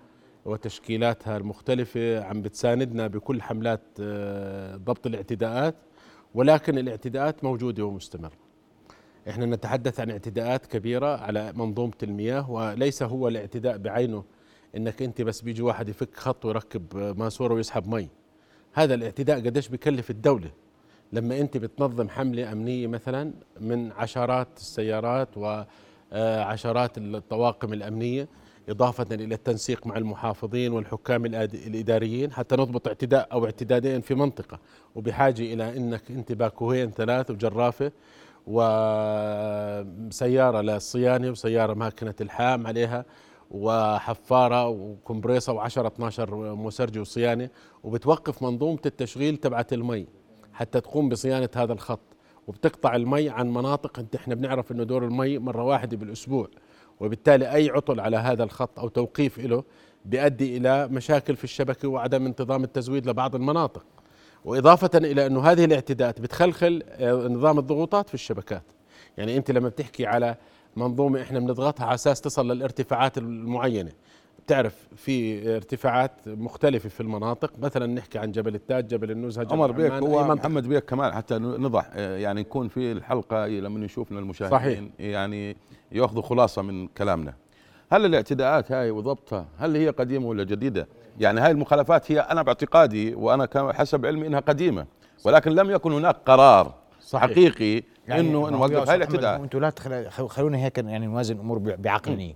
وتشكيلاتها 0.45 1.37
المختلفة 1.37 2.23
عم 2.23 2.41
بتساندنا 2.41 3.07
بكل 3.07 3.41
حملات 3.41 3.81
آه، 3.99 4.75
ضبط 4.75 5.05
الاعتداءات 5.07 5.75
ولكن 6.33 6.77
الاعتداءات 6.77 7.43
موجودة 7.43 7.85
ومستمرة. 7.85 8.45
إحنا 9.29 9.45
نتحدث 9.45 9.99
عن 9.99 10.11
اعتداءات 10.11 10.65
كبيرة 10.65 11.17
على 11.17 11.53
منظومة 11.53 11.93
المياه 12.03 12.51
وليس 12.51 13.03
هو 13.03 13.27
الاعتداء 13.27 13.77
بعينه 13.77 14.23
إنك 14.77 15.01
أنت 15.01 15.21
بس 15.21 15.41
بيجي 15.41 15.61
واحد 15.61 15.89
يفك 15.89 16.15
خط 16.15 16.45
ويركب 16.45 16.97
ماسورة 17.17 17.53
ويسحب 17.53 17.87
مي. 17.87 18.09
هذا 18.73 18.93
الاعتداء 18.93 19.37
قديش 19.37 19.67
بكلف 19.69 20.09
الدولة. 20.09 20.51
لما 21.13 21.39
أنت 21.39 21.57
بتنظم 21.57 22.09
حملة 22.09 22.51
أمنية 22.51 22.87
مثلا 22.87 23.33
من 23.61 23.91
عشرات 23.91 24.47
السيارات 24.57 25.29
وعشرات 25.37 26.97
الطواقم 26.97 27.73
الأمنية 27.73 28.27
إضافة 28.69 29.05
إلى 29.11 29.35
التنسيق 29.35 29.87
مع 29.87 29.97
المحافظين 29.97 30.73
والحكام 30.73 31.25
الإداريين 31.25 32.31
حتى 32.31 32.55
نضبط 32.55 32.87
اعتداء 32.87 33.27
أو 33.31 33.45
اعتدادين 33.45 34.01
في 34.01 34.15
منطقة. 34.15 34.59
وبحاجة 34.95 35.41
إلى 35.53 35.77
أنك 35.77 36.11
أنت 36.11 36.31
باكوهين 36.31 36.91
ثلاث 36.91 37.31
وجرافة 37.31 37.91
وسيارة 40.07 40.61
للصيانة 40.61 41.29
وسيارة 41.29 41.73
ماكنة 41.73 42.13
الحام 42.21 42.67
عليها 42.67 43.05
وحفارة 43.51 44.67
وكمبريسة 44.67 45.53
و10 45.67 45.77
12 45.77 46.55
مسرجة 46.55 46.99
وصيانة. 46.99 47.49
وبتوقف 47.83 48.43
منظومة 48.43 48.79
التشغيل 48.85 49.37
تبعت 49.37 49.73
المي 49.73 50.07
حتى 50.53 50.81
تقوم 50.81 51.09
بصيانة 51.09 51.49
هذا 51.55 51.73
الخط. 51.73 51.99
وبتقطع 52.47 52.95
المي 52.95 53.29
عن 53.29 53.53
مناطق. 53.53 53.99
إنت 53.99 54.15
إحنا 54.15 54.35
بنعرف 54.35 54.71
إنه 54.71 54.83
دور 54.83 55.05
المي 55.05 55.37
مرة 55.37 55.63
واحدة 55.63 55.97
بالأسبوع. 55.97 56.47
وبالتالي 56.99 57.53
أي 57.53 57.69
عطل 57.69 57.99
على 57.99 58.17
هذا 58.17 58.43
الخط 58.43 58.79
أو 58.79 58.87
توقيف 58.87 59.39
له 59.39 59.63
بيؤدي 60.05 60.57
إلى 60.57 60.87
مشاكل 60.87 61.35
في 61.35 61.43
الشبكة 61.43 61.87
وعدم 61.87 62.25
انتظام 62.25 62.63
التزويد 62.63 63.09
لبعض 63.09 63.35
المناطق. 63.35 63.85
وإضافة 64.45 64.89
إلى 64.95 65.25
أنه 65.25 65.41
هذه 65.51 65.65
الاعتداءات 65.65 66.21
بتخلخل 66.21 66.83
آه، 66.89 67.13
نظام 67.27 67.59
الضغوطات 67.59 68.07
في 68.07 68.13
الشبكات. 68.13 68.63
يعني 69.17 69.37
أنت 69.37 69.51
لما 69.51 69.69
بتحكي 69.69 70.05
على 70.05 70.35
منظومة 70.75 71.21
إحنا 71.21 71.39
بنضغطها 71.39 71.85
على 71.85 71.95
أساس 71.95 72.21
تصل 72.21 72.51
للارتفاعات 72.51 73.17
المعينة 73.17 73.91
بتعرف 74.45 74.87
في 74.95 75.41
ارتفاعات 75.55 76.11
مختلفة 76.27 76.89
في 76.89 77.01
المناطق. 77.01 77.51
مثلا 77.59 77.85
نحكي 77.85 78.19
عن 78.19 78.31
جبل 78.31 78.55
التاج 78.55 78.87
جبل 78.87 79.11
النزهة 79.11 79.43
جبل 79.43 79.53
عمر 79.53 79.71
بيك 79.71 79.91
هو 79.91 80.35
محمد 80.35 80.67
بيك 80.67 80.85
كمان 80.85 81.13
حتى 81.13 81.37
نضح 81.37 81.89
آه، 81.93 82.17
يعني 82.17 82.41
يكون 82.41 82.67
في 82.67 82.91
الحلقة 82.91 83.47
لما 83.47 83.79
نشوفنا 83.79 84.19
المشاهدين 84.19 84.57
صحيح. 84.57 84.83
يعني 84.99 85.57
يأخذوا 85.91 86.21
خلاصة 86.21 86.61
من 86.61 86.87
كلامنا. 86.87 87.33
هل 87.91 88.05
الاعتداءات 88.05 88.71
هاي 88.71 88.91
وضبطها 88.91 89.45
هل 89.57 89.75
هي 89.75 89.89
قديمة 89.89 90.27
ولا 90.27 90.43
جديدة؟ 90.43 90.87
يعني 91.19 91.39
هاي 91.39 91.51
المخالفات 91.51 92.11
هي 92.11 92.19
أنا 92.19 92.41
باعتقادي 92.41 93.15
وأنا 93.15 93.73
حسب 93.73 94.05
علمي 94.05 94.27
إنها 94.27 94.39
قديمة 94.39 94.85
ولكن 95.23 95.51
لم 95.51 95.71
يكن 95.71 95.91
هناك 95.91 96.15
قرار 96.25 96.73
صحيح. 97.01 97.31
حقيقي 97.31 97.83
يعني 98.07 98.21
إنه 98.21 98.49
نوقف 98.49 98.89
هاي 98.89 98.95
الاعتداءات 98.95 99.39
أنتم 99.39 99.59
لا 99.59 100.09
خلونا 100.09 100.57
هيك 100.57 100.77
يعني 100.77 101.05
نوازن 101.05 101.35
الأمور 101.35 101.57
بعقلانية. 101.57 102.35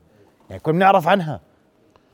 يعني 0.50 0.62
كنا 0.62 0.74
بنعرف 0.74 1.08
عنها. 1.08 1.49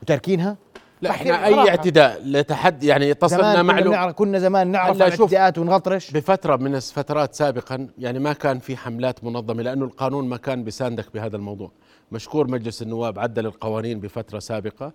وتاركينها 0.02 0.56
لا 1.02 1.10
إحنا 1.10 1.46
أي 1.46 1.68
اعتداء 1.68 2.22
لتحدي 2.24 2.86
يعني 2.86 3.10
اتصلنا 3.10 3.62
معلومه 3.62 4.10
كنا 4.10 4.38
زمان 4.38 4.68
نعرف 4.68 4.96
الاعتداءات 4.96 5.58
ونغطرش. 5.58 6.10
بفترة 6.10 6.56
من 6.56 6.74
الفترات 6.74 7.34
سابقا 7.34 7.88
يعني 7.98 8.18
ما 8.18 8.32
كان 8.32 8.58
في 8.58 8.76
حملات 8.76 9.24
منظمة 9.24 9.62
لأنه 9.62 9.84
القانون 9.84 10.28
ما 10.28 10.36
كان 10.36 10.64
بيساندك 10.64 11.14
بهذا 11.14 11.36
الموضوع. 11.36 11.70
مشكور 12.12 12.50
مجلس 12.50 12.82
النواب 12.82 13.18
عدل 13.18 13.46
القوانين 13.46 14.00
بفترة 14.00 14.38
سابقة 14.38 14.92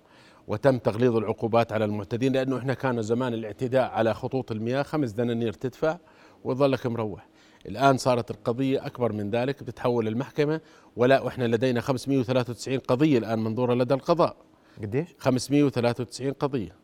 وتم 0.48 0.78
تغليظ 0.78 1.16
العقوبات 1.16 1.74
على 1.74 1.86
المعتدين 1.86 2.34
لأنه 2.34 2.58
إحنا 2.58 2.74
كان 2.74 3.02
زمان 3.02 3.34
الاعتداء 3.34 3.92
على 3.92 4.14
خطوط 4.14 4.52
المياه 4.52 4.84
خمس 4.84 5.12
دنانير 5.12 5.54
تدفع 5.54 5.98
وظلك 6.44 6.86
مروح. 6.88 7.28
الآن 7.66 7.98
صارت 7.98 8.32
القضية 8.32 8.86
أكبر 8.86 9.12
من 9.14 9.30
ذلك 9.30 9.64
بتتحول 9.64 10.08
المحكمة 10.08 10.62
ولا 10.96 11.22
وإحنا 11.22 11.46
لدينا 11.46 11.82
593 11.82 12.80
قضية 12.80 13.18
الآن 13.18 13.40
منظورة 13.40 13.74
لدى 13.74 13.94
القضاء. 13.94 14.36
قديش؟ 14.82 15.08
593 15.20 16.32
قضية. 16.34 16.76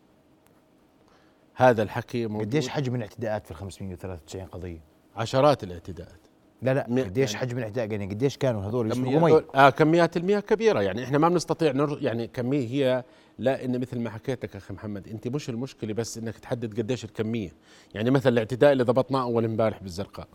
هذا 1.55 1.83
الحكي 1.83 2.27
موجود. 2.27 2.47
قديش 2.47 2.69
حجم 2.69 2.95
الاعتداءات 2.95 3.45
في 3.45 3.51
ال 3.51 3.55
593 3.55 4.45
قضية؟ 4.45 4.79
عشرات 5.15 5.63
الاعتداءات. 5.63 6.19
لا 6.61 6.73
لا 6.73 7.03
قديش 7.03 7.33
يعني. 7.33 7.45
حجم 7.45 7.57
الاعتداء؟ 7.57 7.91
يعني 7.91 8.05
قديش 8.05 8.37
كانوا 8.37 8.63
هذول 8.63 8.91
يسرقوا 8.91 9.19
مي؟ 9.19 9.43
آه 9.55 9.69
كميات 9.69 10.17
المياه 10.17 10.39
كبيرة. 10.39 10.81
يعني 10.81 11.03
إحنا 11.03 11.17
ما 11.17 11.29
بنستطيع 11.29 11.71
نر 11.71 11.97
يعني 12.01 12.27
كمية 12.27 12.67
هي 12.67 13.03
لا 13.39 13.65
إن 13.65 13.79
مثل 13.81 13.99
ما 13.99 14.09
حكيت 14.09 14.45
لك 14.45 14.55
أخي 14.55 14.73
محمد 14.73 15.07
أنت 15.07 15.27
مش 15.27 15.49
المشكلة 15.49 15.93
بس 15.93 16.17
إنك 16.17 16.37
تحدد 16.37 16.79
قديش 16.79 17.05
الكمية. 17.05 17.51
يعني 17.93 18.11
مثلا 18.11 18.33
الاعتداء 18.33 18.71
اللي 18.71 18.83
ضبطناه 18.83 19.21
أول 19.21 19.45
إمبارح 19.45 19.83
بالزرقاء 19.83 20.27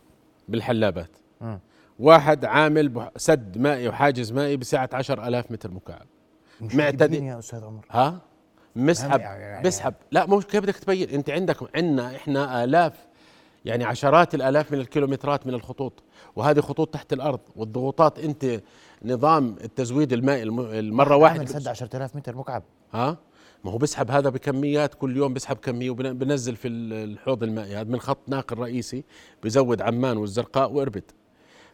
بالحلابات. 0.49 1.17
م. 1.41 1.57
واحد 1.99 2.45
عامل 2.45 3.11
سد 3.17 3.59
مائي 3.59 3.89
وحاجز 3.89 4.33
مائي 4.33 4.57
بسعة 4.57 4.91
10000 4.93 5.51
متر 5.51 5.71
مكعب. 5.71 6.07
معتدي 6.75 7.27
يا 7.27 7.39
أستاذ 7.39 7.65
عمر. 7.65 7.87
ها؟ 7.91 8.21
مسحب 8.77 9.21
يعني 9.21 9.63
بسحب 9.63 9.95
لا 10.13 10.27
مو 10.27 10.41
كيف 10.41 10.63
بدك 10.63 10.77
تبين. 10.77 11.09
انت 11.09 11.31
عندك 11.31 11.77
عندنا 11.77 12.17
إحنا 12.17 12.65
آلاف 12.65 12.93
يعني 13.65 13.85
عشرات 13.85 14.35
الآلاف 14.35 14.73
من 14.73 14.79
الكيلومترات 14.79 15.47
من 15.47 15.55
الخطوط. 15.55 16.03
وهذه 16.37 16.61
خطوط 16.61 16.95
تحت 16.95 17.13
الأرض. 17.13 17.41
والضغوطات 17.57 18.19
أنت 18.19 18.61
نظام 19.05 19.57
التزويد 19.65 20.13
المائي 20.13 20.43
المرة 20.43 21.17
واحدة 21.17 21.45
سد 21.45 21.69
10000 21.69 22.17
متر 22.17 22.37
مكعب. 22.37 22.63
ها؟ 22.93 23.17
ما 23.65 23.71
هو 23.71 23.79
بسحب 23.79 24.11
هذا 24.11 24.29
بكميات 24.29 24.95
كل 24.95 25.17
يوم 25.17 25.35
بسحب 25.35 25.57
كمية 25.57 25.91
وبنزل 25.91 26.57
في 26.57 26.69
الحوض 26.69 27.43
المائي. 27.43 27.77
هذا 27.77 27.91
من 27.91 28.01
خط 28.01 28.19
ناقل 28.29 28.59
رئيسي 28.59 29.05
بزود 29.43 29.83
عمان 29.83 30.17
والزرقاء 30.17 30.73
وأربد. 30.73 31.11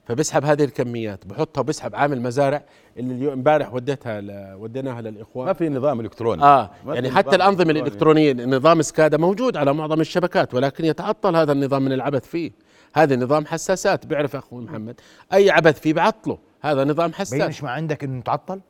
فبسحب 0.09 0.45
هذه 0.45 0.65
الكميات 0.65 1.27
بحطها 1.27 1.61
وبسحب 1.61 1.95
عامل 1.95 2.23
مزارع 2.23 2.63
اللي 2.97 3.15
اليوم 3.15 3.33
امبارح 3.33 3.75
وديتها 3.75 4.21
ل... 4.21 4.55
وديناها 4.55 5.01
للإخوان. 5.01 5.47
ما 5.47 5.53
في 5.53 5.69
نظام 5.69 6.01
إلكتروني. 6.01 6.43
آه 6.43 6.71
يعني 6.87 7.11
حتى 7.11 7.37
الأنظمة 7.37 7.71
الإلكترونية 7.71 8.33
نظام 8.33 8.83
سكادا 8.83 9.19
موجود 9.19 9.57
على 9.57 9.73
معظم 9.75 10.01
الشبكات 10.01 10.55
ولكن 10.55 10.85
يتعطل 10.85 11.37
هذا 11.37 11.53
النظام 11.53 11.83
من 11.83 11.93
العبث 11.93 12.27
فيه. 12.27 12.51
هذا 12.95 13.17
نظام 13.17 13.47
حساسات 13.47 14.07
بيعرف 14.07 14.37
أخوي 14.37 14.65
محمد 14.65 15.01
أي 15.33 15.51
عبث 15.51 15.81
فيه 15.81 15.93
بعطله. 15.93 16.39
هذا 16.61 16.85
نظام 16.85 17.13
حساس. 17.13 17.49
مش 17.49 17.63
ما 17.63 17.71
عندك 17.71 18.05
إنه 18.05 18.23
تعطل؟ 18.23 18.61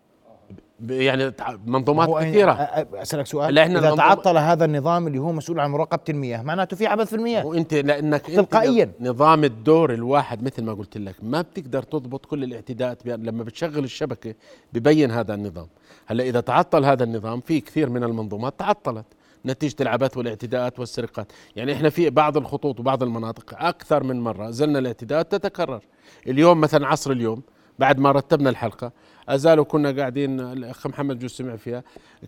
يعني 0.81 1.33
منظومات 1.67 2.25
كثيرة. 2.25 2.53
أسألك 2.53 3.27
سؤال. 3.27 3.59
إحنا 3.59 3.79
إذا 3.79 3.97
تعطل 3.97 4.37
هذا 4.37 4.65
النظام 4.65 5.07
اللي 5.07 5.19
هو 5.19 5.33
مسؤول 5.33 5.61
عن 5.61 5.71
مراقبة 5.71 6.03
المياه 6.09 6.43
معناته 6.43 6.77
في 6.77 6.87
عبث 6.87 7.09
في 7.09 7.17
المياه. 7.17 7.47
وانت 7.47 7.75
لأنك 7.75 8.21
تلقائيا. 8.21 8.85
انت 8.85 8.95
نظام 9.01 9.45
الدور 9.45 9.95
الواحد 9.95 10.43
مثل 10.43 10.65
ما 10.65 10.75
قلت 10.75 10.99
لك 10.99 11.15
ما 11.23 11.43
بتقدر 11.43 11.83
تضبط 11.83 12.27
كل 12.27 12.45
الاعتداءات 12.45 13.07
لما 13.07 13.45
بتشغل 13.45 13.85
الشبكة 13.85 14.35
ببين 14.73 15.11
هذا 15.11 15.35
النظام. 15.35 15.67
هلأ 16.07 16.25
إذا 16.25 16.41
تعطل 16.41 16.85
هذا 16.85 17.05
النظام 17.05 17.41
في 17.41 17.61
كثير 17.61 17.91
من 17.91 18.05
المنظومات 18.05 18.59
تعطلت 18.59 19.07
نتيجة 19.47 19.77
العبث 19.81 20.17
والاعتداءات 20.17 20.79
والسرقات. 20.79 21.33
يعني 21.57 21.73
إحنا 21.73 21.91
في 21.91 22.11
بعض 22.11 22.37
الخطوط 22.37 22.81
وبعض 22.81 23.03
المناطق 23.03 23.55
أكثر 23.59 24.03
من 24.03 24.21
مرة 24.21 24.51
زلنا 24.51 24.79
الاعتداءات 24.79 25.33
تتكرر. 25.33 25.81
اليوم 26.27 26.61
مثلا 26.61 26.87
عصر 26.87 27.11
اليوم 27.11 27.43
بعد 27.79 27.99
ما 27.99 28.13
رتبنا 28.13 28.51
الحلقة 28.51 28.93
أزالوا 29.29 29.65
كنا 29.65 29.91
قاعدين 29.91 30.41
الأخ 30.41 30.87
محمد 30.87 31.19
جو 31.19 31.29
سمع 31.29 31.57
فيها. 31.57 31.83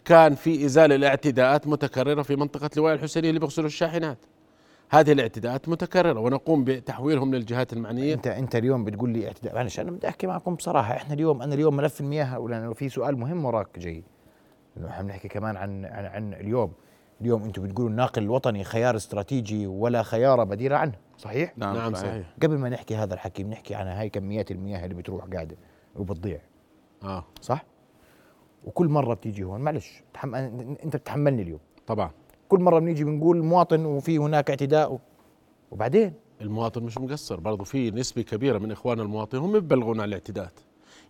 كان 0.04 0.34
في 0.34 0.64
إزالة 0.64 0.94
الاعتداءات 0.94 1.66
متكررة 1.66 2.22
في 2.22 2.36
منطقة 2.36 2.70
لواء 2.76 2.94
الحسينية 2.94 3.28
اللي 3.28 3.40
بيغسلوا 3.40 3.66
الشاحنات. 3.66 4.18
هذه 4.90 5.12
الاعتداءات 5.12 5.68
متكررة 5.68 6.20
ونقوم 6.20 6.64
بتحويلهم 6.64 7.34
للجهات 7.34 7.72
المعنية. 7.72 8.14
أنت 8.14 8.26
أنت 8.26 8.56
اليوم 8.56 8.84
بتقول 8.84 9.10
لي 9.10 9.26
اعتداء. 9.26 9.54
معلش 9.54 9.80
أنا 9.80 9.90
بدي 9.90 10.08
أحكي 10.08 10.26
معكم 10.26 10.54
بصراحة. 10.54 10.94
إحنا 10.94 11.14
اليوم 11.14 11.42
أنا 11.42 11.54
اليوم 11.54 11.76
ملف 11.76 12.00
المياه 12.00 12.38
ولأنه 12.38 12.72
في 12.72 12.88
سؤال 12.88 13.18
مهم 13.18 13.44
وراك 13.44 13.78
جاي. 13.78 14.04
إحنا 14.86 15.02
بنحكي 15.02 15.28
كمان 15.28 15.56
عن 15.56 15.84
عن, 15.84 16.04
عن 16.04 16.34
اليوم. 16.34 16.72
اليوم 17.20 17.42
أنتم 17.42 17.62
بتقولوا 17.62 17.90
الناقل 17.90 18.22
الوطني 18.22 18.64
خيار 18.64 18.96
استراتيجي 18.96 19.66
ولا 19.66 20.02
خيار 20.02 20.44
بديل 20.44 20.72
عنه. 20.72 20.94
صحيح؟ 21.18 21.52
نعم, 21.56 21.76
نعم 21.76 21.94
صحيح. 21.94 22.10
صحيح. 22.10 22.26
قبل 22.42 22.58
ما 22.58 22.68
نحكي 22.68 22.96
هذا 22.96 23.14
الحكي 23.14 23.42
بنحكي 23.42 23.74
عن 23.74 23.86
هاي 23.86 24.08
كميات 24.08 24.50
المياه 24.50 24.84
اللي 24.84 24.94
بتروح 24.94 25.24
قاعدة 25.24 25.56
وبتضيع. 25.96 26.40
آه. 27.04 27.24
صح؟ 27.40 27.64
وكل 28.64 28.88
مرة 28.88 29.14
بتيجي 29.14 29.44
هون 29.44 29.60
معلش 29.60 30.02
تحم... 30.14 30.34
أنت 30.34 30.96
بتحملني 30.96 31.42
اليوم. 31.42 31.60
طبعا. 31.86 32.10
كل 32.48 32.60
مرة 32.60 32.78
بنيجي 32.78 33.04
بنقول 33.04 33.42
مواطن 33.42 33.84
وفي 33.84 34.18
هناك 34.18 34.50
اعتداء 34.50 34.92
و... 34.92 34.98
وبعدين؟ 35.70 36.12
المواطن 36.40 36.82
مش 36.82 36.98
مقصر 36.98 37.40
برضه 37.40 37.64
في 37.64 37.90
نسبة 37.90 38.22
كبيرة 38.22 38.58
من 38.58 38.72
اخواننا 38.72 39.02
المواطنين 39.02 39.42
هم 39.42 39.52
ببلغون 39.52 40.00
عن 40.00 40.08
الاعتداءات. 40.08 40.60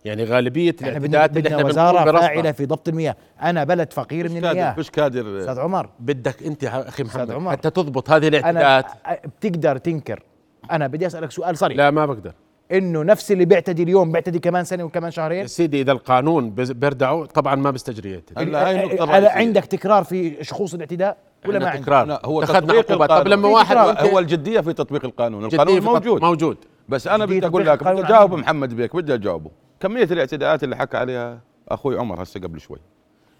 يعني 0.05 0.23
غالبية 0.23 0.75
الاعتداءات 0.81 1.37
اللي 1.37 1.49
إحنا 1.49 1.65
وزارة 1.65 2.19
فاعلة 2.19 2.51
في 2.51 2.65
ضبط 2.65 2.87
المياه. 2.87 3.15
أنا 3.41 3.63
بلد 3.63 3.93
فقير 3.93 4.29
من 4.29 4.37
المياه. 4.37 4.79
مش 4.79 4.91
كادر 4.91 5.39
أستاذ 5.39 5.59
عمر. 5.59 5.89
بدك 5.99 6.43
أنت 6.43 6.63
أخي 6.63 7.03
محمد 7.03 7.31
عمر. 7.31 7.51
حتى 7.51 7.69
تضبط 7.69 8.09
هذه 8.09 8.27
الاعتداءات. 8.27 8.85
بتقدر 9.25 9.77
تنكر. 9.77 10.23
أنا 10.71 10.87
بدي 10.87 11.07
أسألك 11.07 11.31
سؤال 11.31 11.57
صريح 11.57 11.77
لا 11.77 11.91
ما 11.91 12.05
بقدر. 12.05 12.33
إنه 12.71 13.03
نفس 13.03 13.31
اللي 13.31 13.45
بيعتدي 13.45 13.83
اليوم 13.83 14.11
بيعتدي 14.11 14.39
كمان 14.39 14.63
سنة 14.63 14.83
وكمان 14.83 15.11
شهرين؟ 15.11 15.47
سيدي 15.47 15.81
إذا 15.81 15.91
القانون 15.91 16.49
بيردعه 16.51 17.25
طبعا 17.25 17.55
ما 17.55 17.71
بيستجري 17.71 18.23
هلا 18.37 19.37
عندك 19.37 19.65
تكرار 19.65 20.03
في 20.03 20.43
شخوص 20.43 20.73
الاعتداء 20.73 21.17
ولا 21.45 21.59
ما 21.59 21.75
تكرار. 21.75 22.05
لا 22.05 22.25
هو 22.25 22.43
تطبيق 22.43 22.91
القانون 22.91 23.23
طب 23.23 23.27
لما 23.27 23.47
واحد 23.47 23.77
هو 23.77 24.19
الجدية 24.19 24.59
في 24.59 24.73
تطبيق 24.73 25.05
القانون. 25.05 25.45
القانون 25.45 25.79
موجود. 25.79 26.21
موجود. 26.21 26.57
بس 26.89 27.07
أنا 27.07 27.25
بدي 27.25 27.45
أقول 27.45 27.65
لك 27.65 27.83
بدي 27.83 28.01
اجاوب 28.01 28.33
محمد 28.33 28.73
بيك 28.73 28.95
بدي 28.95 29.13
أجاوبه. 29.13 29.51
كمية 29.79 30.03
الاعتداءات 30.03 30.63
اللي 30.63 30.75
حكى 30.75 30.97
عليها 30.97 31.39
أخوي 31.69 31.99
عمر 31.99 32.23
هسه 32.23 32.39
قبل 32.39 32.59
شوي. 32.59 32.77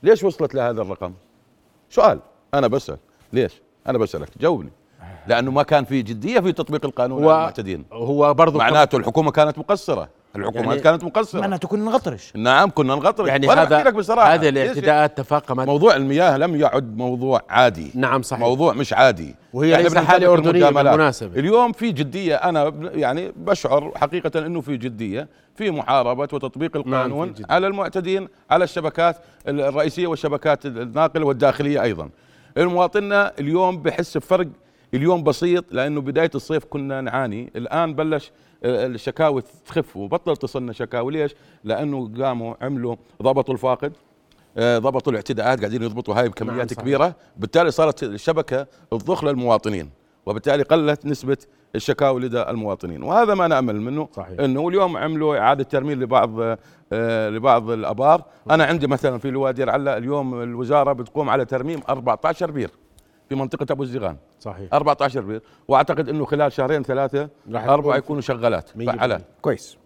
ليش 0.04 0.24
وصلت 0.24 0.56
لهذا 0.56 0.82
الرقم؟ 0.82 1.14
سؤال. 1.90 2.20
أنا 2.54 2.68
بسأل. 2.68 2.98
ليش؟ 3.34 3.62
أنا 3.88 3.98
بسألك 3.98 4.30
جاوبني. 4.40 4.72
لأنه 5.28 5.52
ما 5.52 5.64
كان 5.64 5.86
في 5.86 6.02
جدية 6.02 6.40
في 6.40 6.52
تطبيق 6.52 6.86
القانون 6.86 7.24
على 7.24 7.34
المعتدين. 7.36 7.86
هو 7.94 8.34
برضه 8.34 8.60
معناته 8.60 8.98
الحكومة 8.98 9.32
كانت 9.32 9.58
مقصرة. 9.58 10.10
الحكومات 10.36 10.66
يعني 10.66 10.80
كانت 10.80 11.04
مقصرة. 11.04 11.40
معناته 11.40 11.68
كنا 11.68 11.86
نغطرش. 11.86 12.34
نعم 12.36 12.70
كنا 12.70 12.96
نغطرش. 12.96 13.28
يعني 13.28 13.48
هذا 13.50 13.84
لك 13.84 13.94
بصراحة. 13.94 14.34
هذه 14.34 14.50
الاعتداءات 14.50 15.18
تفاقمت. 15.18 15.68
موضوع 15.68 15.96
المياه 15.96 16.38
لم 16.38 16.56
يعد 16.56 16.98
موضوع 16.98 17.42
عادي. 17.50 17.92
نعم 17.96 18.22
صحيح. 18.22 18.42
موضوع 18.42 18.74
مش 18.74 18.94
عادي. 18.94 19.36
وهي 19.54 19.84
ليس 19.84 19.98
حالة 19.98 20.34
اردنيه 20.34 20.70
بالمناسبة. 20.70 21.40
اليوم 21.40 21.72
في 21.72 21.92
جدية. 21.92 22.36
أنا 22.36 22.74
يعني 22.94 23.34
بشعر 23.36 23.92
حقيقة 23.96 24.46
إنه 24.46 24.62
في 24.62 24.78
جدية. 24.78 25.28
في 25.56 25.72
محاربة 25.72 26.22
وتطبيق 26.22 26.78
نعم، 26.78 26.86
القانون 26.86 27.28
نعم 27.28 27.46
على 27.50 27.68
المعتدين 27.68 28.28
على 28.50 28.64
الشبكات 28.64 29.18
الرئيسية 29.48 30.08
والشبكات 30.08 30.66
الناقلة 30.66 31.26
والداخلية 31.26 31.82
أيضا. 31.82 32.10
المواطننا 32.58 33.32
اليوم 33.40 33.78
بحس 33.78 34.18
بفرق 34.18 34.48
اليوم 34.94 35.24
بسيط 35.24 35.74
لأنه 35.74 36.02
بداية 36.02 36.32
الصيف 36.36 36.66
كنا 36.66 37.02
نعاني. 37.02 37.52
الآن 37.56 37.94
بلش 37.94 38.32
آه، 38.64 38.86
الشكاوي 38.88 39.44
تخف 39.66 39.98
وبطل 39.98 40.38
تصلنا 40.38 40.74
شكاوي. 40.74 41.14
ليش؟ 41.14 41.36
لأنه 41.64 42.12
قاموا 42.24 42.54
عملوا 42.62 42.96
ضبطوا 43.22 43.54
الفاقد 43.54 43.94
آه، 44.58 44.78
ضبطوا 44.78 45.12
الاعتداءات 45.12 45.60
قاعدين 45.60 45.84
يضبطوا 45.84 46.16
هاي 46.16 46.30
بكميات 46.30 46.56
نعم 46.74 46.82
كبيرة. 46.82 47.16
بالتالي 47.38 47.72
صارت 47.72 48.04
الشبكة 48.04 48.68
تضخ 48.92 49.24
للمواطنين 49.24 49.90
وبالتالي 50.26 50.64
قلت 50.64 51.06
نسبة 51.06 51.38
الشكاوي 51.76 52.22
لدى 52.22 52.42
المواطنين. 52.42 53.04
وهذا 53.04 53.34
ما 53.34 53.48
نأمل 53.48 53.82
منه 53.82 54.08
صحيح. 54.14 54.40
إنه 54.40 54.68
اليوم 54.70 54.98
عملوا 54.98 55.38
إعادة 55.38 55.64
ترميم 55.64 56.04
لبعض 56.04 56.30
آه 56.94 57.30
لبعض 57.30 57.70
الأبار. 57.70 58.24
أنا 58.52 58.64
عندي 58.66 58.88
مثلا 58.88 59.18
في 59.18 59.28
الوادي 59.28 59.64
العلا 59.64 59.98
اليوم 59.98 60.42
الوزارة 60.42 60.94
بتقوم 60.94 61.30
على 61.30 61.46
ترميم 61.46 61.80
14 61.90 62.52
بير. 62.52 62.70
في 63.32 63.36
منطقة 63.36 63.72
أبو 63.72 63.84
الزغان. 63.84 64.18
صحيح. 64.40 64.74
14 64.74 65.22
بيت. 65.22 65.44
وأعتقد 65.68 66.10
إنه 66.10 66.26
خلال 66.26 66.52
شهرين 66.52 66.84
ثلاثة 66.84 67.30
أربعة 67.54 67.98
يكونوا 67.98 68.22
شغالات. 68.22 68.70
فعالات 68.70 69.22
كويس. 69.42 69.78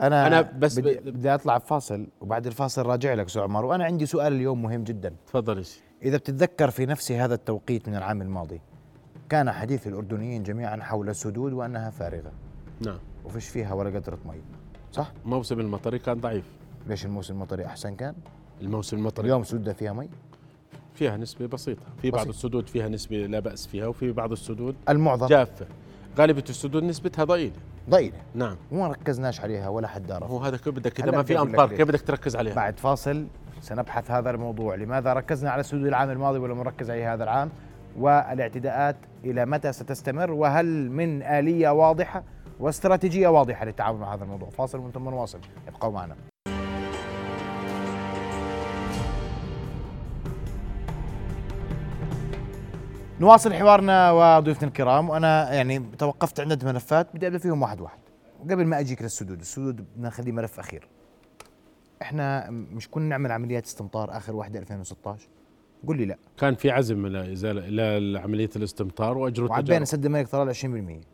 أنا 0.00 0.26
أنا 0.26 0.40
بس 0.40 0.78
بدي, 0.78 1.10
بدي 1.10 1.34
أطلع 1.34 1.58
فاصل 1.58 2.06
وبعد 2.20 2.46
الفاصل 2.46 2.86
راجع 2.86 3.14
لك 3.14 3.28
سؤال 3.28 3.44
عمر. 3.44 3.64
وأنا 3.64 3.84
عندي 3.84 4.06
سؤال 4.06 4.32
اليوم 4.32 4.62
مهم 4.62 4.84
جدا. 4.84 5.14
تفضل 5.26 5.64
إذا 6.02 6.16
بتتذكر 6.16 6.70
في 6.70 6.86
نفس 6.86 7.12
هذا 7.12 7.34
التوقيت 7.34 7.88
من 7.88 7.96
العام 7.96 8.22
الماضي 8.22 8.60
كان 9.28 9.50
حديث 9.50 9.86
الأردنيين 9.86 10.42
جميعا 10.42 10.76
حول 10.76 11.08
السدود 11.08 11.52
وأنها 11.52 11.90
فارغة. 11.90 12.32
نعم. 12.80 12.98
وفيش 13.24 13.48
فيها 13.48 13.74
ولا 13.74 13.98
قطرة 13.98 14.18
مي. 14.26 14.40
صح؟ 14.92 15.12
موسم 15.24 15.60
المطري 15.60 15.98
كان 15.98 16.20
ضعيف. 16.20 16.44
ليش 16.86 17.06
الموسم 17.06 17.34
المطري 17.34 17.66
أحسن 17.66 17.94
كان؟ 17.94 18.14
الموسم 18.60 18.96
المطري. 18.96 19.26
اليوم 19.26 19.42
سدة 19.44 19.72
فيها 19.72 19.92
مي؟ 19.92 20.08
فيها 20.98 21.16
نسبة 21.16 21.46
بسيطة. 21.46 21.82
في 22.02 22.10
بعض 22.10 22.28
السدود 22.28 22.68
فيها 22.68 22.88
نسبة 22.88 23.16
لا 23.16 23.40
بأس 23.40 23.66
فيها 23.66 23.86
وفي 23.86 24.12
بعض 24.12 24.32
السدود 24.32 24.76
المعظم. 24.88 25.26
جافة. 25.26 25.66
غالبية 26.18 26.44
السدود 26.48 26.82
نسبتها 26.82 27.24
ضئيلة. 27.24 27.52
ضئيلة. 27.90 28.16
نعم. 28.34 28.56
وما 28.72 28.88
ركزناش 28.88 29.40
عليها 29.40 29.68
ولا 29.68 29.88
حد 29.88 30.10
عرف. 30.10 30.30
هو 30.30 30.38
هذا 30.38 30.56
كيف 30.56 30.68
بدك 30.68 31.00
إذا 31.00 31.10
ما 31.10 31.22
في 31.22 31.40
أمطار 31.40 31.68
كيف 31.68 31.88
بدك 31.88 32.00
تركز 32.00 32.36
عليها؟ 32.36 32.54
بعد 32.54 32.78
فاصل 32.80 33.26
سنبحث 33.60 34.10
هذا 34.10 34.30
الموضوع. 34.30 34.74
لماذا 34.74 35.12
ركزنا 35.12 35.50
على 35.50 35.60
السدود 35.60 35.86
العام 35.86 36.10
الماضي 36.10 36.38
ولم 36.38 36.58
نركز 36.58 36.90
عليه 36.90 37.14
هذا 37.14 37.24
العام؟ 37.24 37.50
والاعتداءات 37.98 38.96
إلى 39.24 39.46
متى 39.46 39.72
ستستمر؟ 39.72 40.30
وهل 40.30 40.90
من 40.90 41.22
آلية 41.22 41.68
واضحة 41.68 42.22
واستراتيجية 42.60 43.28
واضحة 43.28 43.64
للتعامل 43.64 43.98
مع 43.98 44.14
هذا 44.14 44.24
الموضوع؟ 44.24 44.50
فاصل 44.50 44.78
وأنتم 44.78 45.08
نواصل. 45.08 45.38
ابقوا 45.68 45.92
معنا. 45.92 46.16
نواصل 53.20 53.54
حوارنا 53.54 54.10
وضيوفنا 54.10 54.68
الكرام. 54.68 55.08
وأنا 55.10 55.54
يعني 55.54 55.78
توقفت 55.98 56.40
عند 56.40 56.64
ملفات 56.64 57.14
بدي 57.14 57.26
أبدأ 57.26 57.38
فيهم 57.38 57.62
واحد 57.62 57.80
واحد. 57.80 57.98
قبل 58.50 58.64
ما 58.66 58.80
أجيك 58.80 59.02
للسدود 59.02 59.40
السدود 59.40 59.76
بدنا 59.76 60.08
نخليه 60.08 60.32
ملف 60.32 60.58
أخير. 60.58 60.88
إحنا 62.02 62.50
مش 62.50 62.88
كنا 62.88 63.08
نعمل 63.08 63.32
عمليات 63.32 63.64
استمطار 63.64 64.16
آخر 64.16 64.36
واحدة 64.36 64.58
2016 64.58 65.28
قول 65.86 65.96
لي 65.96 66.04
لا. 66.04 66.16
كان 66.38 66.54
في 66.54 66.70
عزم 66.70 67.06
لازاله 67.06 67.98
لعملية 67.98 68.50
الاستمطار 68.56 69.18
واجروا 69.18 69.50
وعبينا 69.50 69.84
سد 69.84 70.04
الملك 70.04 70.28
طلال 70.28 70.54
20% 70.56 71.04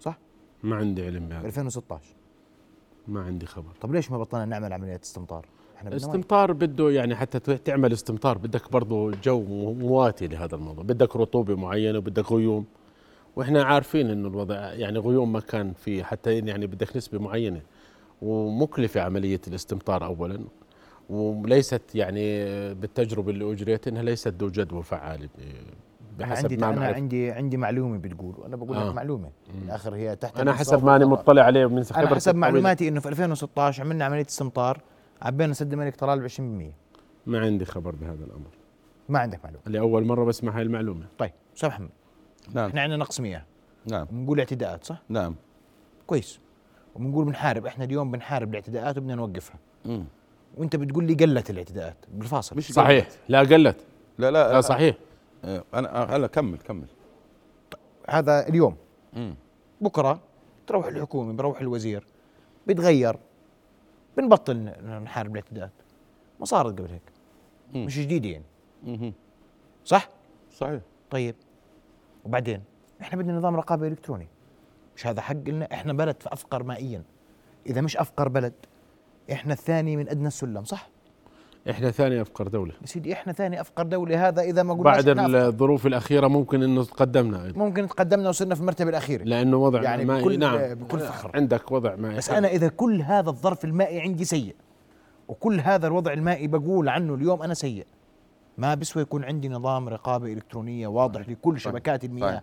صح؟ 0.00 0.18
ما 0.62 0.76
عندي 0.76 1.06
علم 1.06 1.28
بهذا. 1.28 1.46
2016 1.46 2.14
ما 3.08 3.22
عندي 3.22 3.46
خبر. 3.46 3.72
طب 3.80 3.94
ليش 3.94 4.10
ما 4.10 4.18
بطلنا 4.18 4.44
نعمل 4.44 4.72
عمليات 4.72 5.02
استمطار؟ 5.02 5.46
إحنا 5.76 5.96
استمطار 5.96 6.52
بده 6.52 6.90
يعني 6.90 7.14
حتى 7.16 7.56
تعمل 7.56 7.92
استمطار 7.92 8.38
بدك 8.38 8.72
برضه 8.72 9.10
جو 9.10 9.42
مواتي 9.72 10.26
لهذا 10.26 10.54
الموضوع. 10.56 10.84
بدك 10.84 11.16
رطوبة 11.16 11.54
معينة 11.56 11.98
وبدك 11.98 12.32
غيوم. 12.32 12.64
وإحنا 13.36 13.64
عارفين 13.64 14.10
إنه 14.10 14.28
الوضع 14.28 14.54
يعني 14.72 14.98
غيوم 14.98 15.32
ما 15.32 15.40
كان 15.40 15.72
في 15.72 16.04
حتى 16.04 16.38
يعني 16.38 16.66
بدك 16.66 16.96
نسبة 16.96 17.18
معينة. 17.18 17.60
ومكلفة 18.22 19.00
عملية 19.00 19.40
الاستمطار 19.48 20.04
اولا. 20.04 20.40
وليست 21.10 21.82
يعني 21.94 22.44
بالتجربة 22.74 23.30
اللي 23.30 23.52
أجريت 23.52 23.88
إنها 23.88 24.02
ليست 24.02 24.34
ذو 24.42 24.48
جدوى 24.48 24.82
فعال 24.82 25.28
بحسب 26.18 26.44
عندي 26.44 26.56
ما 26.56 26.70
أنا 26.70 26.86
عندي 26.86 27.30
عندي 27.30 27.56
معلومة 27.56 27.98
بتقول 27.98 28.34
وأنا 28.38 28.56
بقول 28.56 28.76
آه. 28.76 28.88
لك 28.88 28.94
معلومه 28.94 29.28
بالاخر 29.54 29.94
هي 29.94 30.16
تحت 30.16 30.40
أنا 30.40 30.52
حسب 30.52 30.84
ما 30.84 30.96
أنا 30.96 31.06
مطلع 31.06 31.42
عليه 31.42 31.66
من 31.66 31.84
أنا 31.96 32.14
حسب 32.14 32.34
معلوماتي 32.34 32.88
إنه 32.88 33.00
في 33.00 33.08
2016 33.08 33.82
عملنا 33.82 34.04
عملية 34.04 34.26
استمطار. 34.26 34.80
عبينا 35.22 35.52
سد 35.52 35.72
الملك 35.72 35.96
طلال 35.96 36.20
ب 36.20 36.28
20% 36.28 36.40
ما 37.26 37.40
عندي 37.40 37.64
خبر 37.64 37.94
بهذا 37.94 38.24
الأمر. 38.24 38.50
ما 39.08 39.18
عندك 39.18 39.44
معلومة. 39.44 39.62
لاول 39.66 40.04
مرة 40.04 40.24
بسمع 40.24 40.56
هاي 40.56 40.62
المعلومة. 40.62 41.06
طيب 41.18 41.32
أستاذ 41.56 41.68
محمد. 41.68 41.90
نعم. 42.54 42.68
إحنا 42.68 42.80
عندنا 42.80 42.96
نقص 42.96 43.20
مياه. 43.20 43.44
نعم. 43.86 44.04
بنقول 44.10 44.38
اعتداءات 44.38 44.84
صح؟ 44.84 45.02
نعم. 45.08 45.34
كويس. 46.06 46.40
وبنقول 46.94 47.24
بنحارب 47.24 47.66
إحنا 47.66 47.84
اليوم 47.84 48.10
بنحارب 48.10 48.50
الاعتداءات 48.50 48.98
وبدنا 48.98 49.14
نوقفها. 49.14 49.56
امم 49.86 50.04
وأنت 50.56 50.76
بتقول 50.76 51.04
لي 51.04 51.14
قلت 51.14 51.50
الاعتداءات 51.50 51.96
بالفاصل. 52.12 52.56
مش 52.56 52.72
صحيح. 52.72 53.08
لا 53.28 53.38
قلت. 53.40 53.76
لا 54.18 54.30
لا, 54.30 54.52
لا 54.52 54.60
صحيح. 54.60 54.96
آه، 55.44 55.64
أنا 55.74 56.16
هلا 56.16 56.26
كمل 56.26 56.58
كمل. 56.58 56.86
هذا 58.10 58.48
اليوم. 58.48 58.76
مم. 59.12 59.34
بكرة 59.80 60.20
تروح 60.66 60.86
الحكومة 60.86 61.32
بروح 61.32 61.60
الوزير 61.60 62.06
بيتغير. 62.66 63.16
بنبطل 64.16 64.56
نحارب 65.04 65.30
الاعتداءات 65.30 65.72
ما 66.40 66.46
صارت 66.46 66.78
قبل 66.78 66.90
هيك. 66.90 67.12
مم. 67.74 67.84
مش 67.86 67.98
جديده 67.98 68.28
يعني. 68.28 68.44
مم. 68.82 69.12
صح؟ 69.84 70.08
صحيح. 70.52 70.80
طيب. 71.10 71.34
وبعدين 72.24 72.62
إحنا 73.00 73.18
بدنا 73.22 73.36
نظام 73.36 73.56
رقابه 73.56 73.88
إلكتروني. 73.88 74.28
مش 74.96 75.06
هذا 75.06 75.20
حق 75.20 75.48
لنا 75.48 75.68
إحنا 75.72 75.92
بلد 75.92 76.16
افقر 76.26 76.62
مائيا. 76.62 77.02
إذا 77.66 77.80
مش 77.80 77.96
أفقر 77.96 78.28
بلد 78.28 78.52
إحنا 79.32 79.52
الثاني 79.52 79.96
من 79.96 80.08
أدنى 80.08 80.26
السلم 80.28 80.64
صح؟ 80.64 80.88
إحنا 81.70 81.90
ثاني 81.90 82.20
أفقر 82.20 82.48
دولة. 82.48 82.72
يا 82.82 82.86
سيدي 82.86 83.12
إحنا 83.12 83.32
ثاني 83.32 83.60
أفقر 83.60 83.82
دولة. 83.82 84.28
هذا 84.28 84.42
إذا 84.42 84.62
ما 84.62 84.74
قلنا 84.74 84.84
بعد 84.84 85.08
الظروف 85.34 85.86
الأخيرة 85.86 86.26
ممكن 86.26 86.62
إنه 86.62 86.84
تقدمنا 86.84 87.44
أيضا. 87.44 87.58
ممكن 87.58 87.88
تقدمنا 87.88 88.28
وصرنا 88.28 88.54
في 88.54 88.60
المرتبة 88.60 88.90
الأخيرة. 88.90 89.24
لأنه 89.24 89.56
وضع 89.56 89.82
يعني 89.82 90.04
مائي 90.04 90.22
بكل 90.22 90.38
نعم. 90.38 90.74
بكل 90.74 90.98
فخر. 90.98 91.30
عندك 91.34 91.72
وضع 91.72 91.96
مائي. 91.96 92.16
بس 92.16 92.30
أنا 92.30 92.48
إذا 92.48 92.68
كل 92.68 93.02
هذا 93.02 93.30
الظرف 93.30 93.64
المائي 93.64 94.00
عندي 94.00 94.24
سيء 94.24 94.54
وكل 95.28 95.60
هذا 95.60 95.86
الوضع 95.86 96.12
المائي 96.12 96.46
بقول 96.46 96.88
عنه 96.88 97.14
اليوم 97.14 97.42
أنا 97.42 97.54
سيء 97.54 97.86
ما 98.58 98.74
بسوى 98.74 99.02
يكون 99.02 99.24
عندي 99.24 99.48
نظام 99.48 99.88
رقابة 99.88 100.32
إلكترونية 100.32 100.86
واضح 100.86 101.28
لكل 101.28 101.60
شبكات 101.60 102.04
المياه 102.04 102.42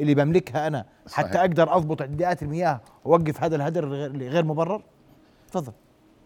اللي 0.00 0.14
بملكها 0.14 0.66
أنا. 0.66 0.84
حتى 1.12 1.28
صحيح. 1.28 1.40
أقدر 1.40 1.76
أضبط 1.76 2.00
اعتداءات 2.00 2.42
المياه 2.42 2.80
وأوقف 3.04 3.44
هذا 3.44 3.56
الهدر 3.56 3.88
غير 4.16 4.44
مبرر؟ 4.44 4.82
تفضل. 5.48 5.72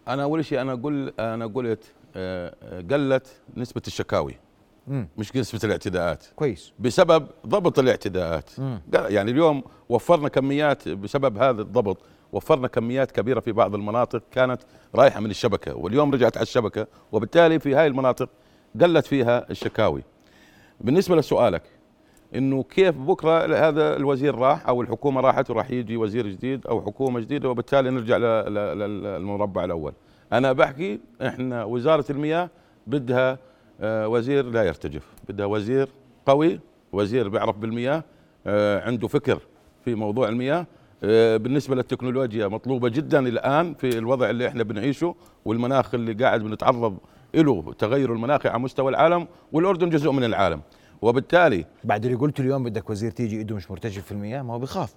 أنا 0.07 0.23
أول 0.23 0.45
شيء 0.45 0.61
أنا 0.61 0.73
أقول 0.73 1.13
أنا 1.19 1.47
قلت 1.47 1.93
قلت 2.91 3.27
نسبة 3.57 3.81
الشكاوي 3.87 4.35
مم. 4.87 5.07
مش 5.17 5.35
نسبة 5.35 5.59
الاعتداءات. 5.63 6.25
كويس. 6.35 6.73
بسبب 6.79 7.27
ضبط 7.47 7.79
الاعتداءات. 7.79 8.49
مم. 8.57 8.81
يعني 8.93 9.31
اليوم 9.31 9.63
وفرنا 9.89 10.29
كميات 10.29 10.89
بسبب 10.89 11.37
هذا 11.37 11.61
الضبط 11.61 11.97
وفرنا 12.33 12.67
كميات 12.67 13.11
كبيرة 13.11 13.39
في 13.39 13.51
بعض 13.51 13.75
المناطق 13.75 14.23
كانت 14.31 14.61
رايحة 14.95 15.19
من 15.19 15.29
الشبكة 15.29 15.75
واليوم 15.75 16.13
رجعت 16.13 16.37
على 16.37 16.43
الشبكة 16.43 16.87
وبالتالي 17.11 17.59
في 17.59 17.75
هاي 17.75 17.87
المناطق 17.87 18.29
قلت 18.81 19.05
فيها 19.05 19.45
الشكاوي. 19.51 20.03
بالنسبة 20.81 21.15
لسؤالك 21.15 21.63
إنه 22.35 22.63
كيف 22.63 22.97
بكرة 22.97 23.67
هذا 23.67 23.95
الوزير 23.95 24.35
راح 24.35 24.67
أو 24.67 24.81
الحكومة 24.81 25.21
راحت 25.21 25.49
وراح 25.49 25.71
يجي 25.71 25.97
وزير 25.97 26.27
جديد 26.27 26.67
أو 26.67 26.81
حكومة 26.81 27.19
جديدة 27.19 27.49
وبالتالي 27.49 27.89
نرجع 27.89 28.17
للمربع 28.17 29.63
الأول؟ 29.65 29.93
أنا 30.33 30.53
بحكي 30.53 30.99
إحنا 31.21 31.63
وزارة 31.63 32.05
المياه 32.09 32.49
بدها 32.87 33.37
آه، 33.81 34.07
وزير 34.07 34.45
لا 34.45 34.63
يرتجف 34.63 35.03
بدها 35.29 35.45
وزير 35.45 35.89
قوي 36.25 36.59
وزير 36.91 37.29
بيعرف 37.29 37.57
بالمياه 37.57 38.03
آه، 38.47 38.81
عنده 38.87 39.07
فكر 39.07 39.39
في 39.85 39.95
موضوع 39.95 40.29
المياه. 40.29 40.67
آه، 41.03 41.37
بالنسبة 41.37 41.75
للتكنولوجيا 41.75 42.47
مطلوبة 42.47 42.89
جدا 42.89 43.27
الآن 43.27 43.73
في 43.73 43.97
الوضع 43.97 44.29
اللي 44.29 44.47
إحنا 44.47 44.63
بنعيشه 44.63 45.15
والمناخ 45.45 45.93
اللي 45.93 46.13
قاعد 46.13 46.43
بنتعرض 46.43 46.97
له 47.35 47.73
تغير 47.77 48.13
المناخي 48.13 48.49
على 48.49 48.59
مستوى 48.59 48.89
العالم 48.89 49.27
والأردن 49.51 49.89
جزء 49.89 50.11
من 50.11 50.23
العالم. 50.23 50.61
وبالتالي 51.01 51.65
بعد 51.83 52.05
اللي 52.05 52.17
قلت 52.17 52.39
اليوم 52.39 52.63
بدك 52.63 52.89
وزير 52.89 53.11
تيجي 53.11 53.37
ايده 53.37 53.55
مش 53.55 53.71
مرتجف 53.71 54.05
في 54.05 54.11
المياه 54.11 54.41
ما 54.41 54.53
هو 54.53 54.59
بيخاف 54.59 54.95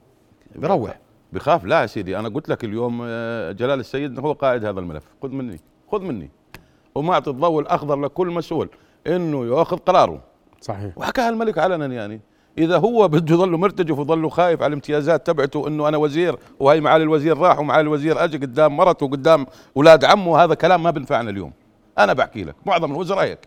بروح. 0.56 0.98
بخاف. 1.32 1.64
لا 1.64 1.80
يا 1.80 1.86
سيدي 1.86 2.18
أنا 2.18 2.28
قلت 2.28 2.48
لك 2.48 2.64
اليوم 2.64 3.00
آه، 3.04 3.52
جلال 3.52 3.80
السيد 3.80 4.18
هو 4.18 4.32
قائد 4.32 4.64
هذا 4.64 4.80
الملف. 4.80 5.04
خذ 5.22 5.28
مني 5.28 5.60
خذ 5.92 6.00
مني. 6.00 6.30
ومعطي 6.94 7.30
الضوء 7.30 7.60
الأخضر 7.60 7.96
لكل 8.00 8.26
مسؤول. 8.26 8.68
إنه 9.06 9.46
يأخذ 9.46 9.76
قراره. 9.76 10.20
صحيح. 10.60 10.98
وحكاها 10.98 11.28
الملك 11.28 11.58
علنا 11.58 11.86
يعني. 11.86 12.20
إذا 12.58 12.78
هو 12.78 13.08
بده 13.08 13.34
يضل 13.34 13.50
مرتجف 13.50 13.98
ويضل 13.98 14.30
خايف 14.30 14.62
على 14.62 14.68
الامتيازات 14.68 15.26
تبعته 15.26 15.68
إنه 15.68 15.88
أنا 15.88 15.96
وزير 15.96 16.36
وهي 16.60 16.80
معالي 16.80 17.04
الوزير 17.04 17.38
راح 17.38 17.58
ومعالي 17.58 17.80
الوزير 17.80 18.24
اجى 18.24 18.36
قدام 18.36 18.76
مرته 18.76 19.06
وقدام 19.06 19.46
أولاد 19.76 20.04
عمه 20.04 20.44
هذا 20.44 20.54
كلام 20.54 20.82
ما 20.82 20.90
بنفعنا 20.90 21.30
اليوم. 21.30 21.52
أنا 21.98 22.12
بحكي 22.12 22.44
لك 22.44 22.54
معظم 22.66 22.92
الوزراء 22.92 23.24
هيك. 23.24 23.38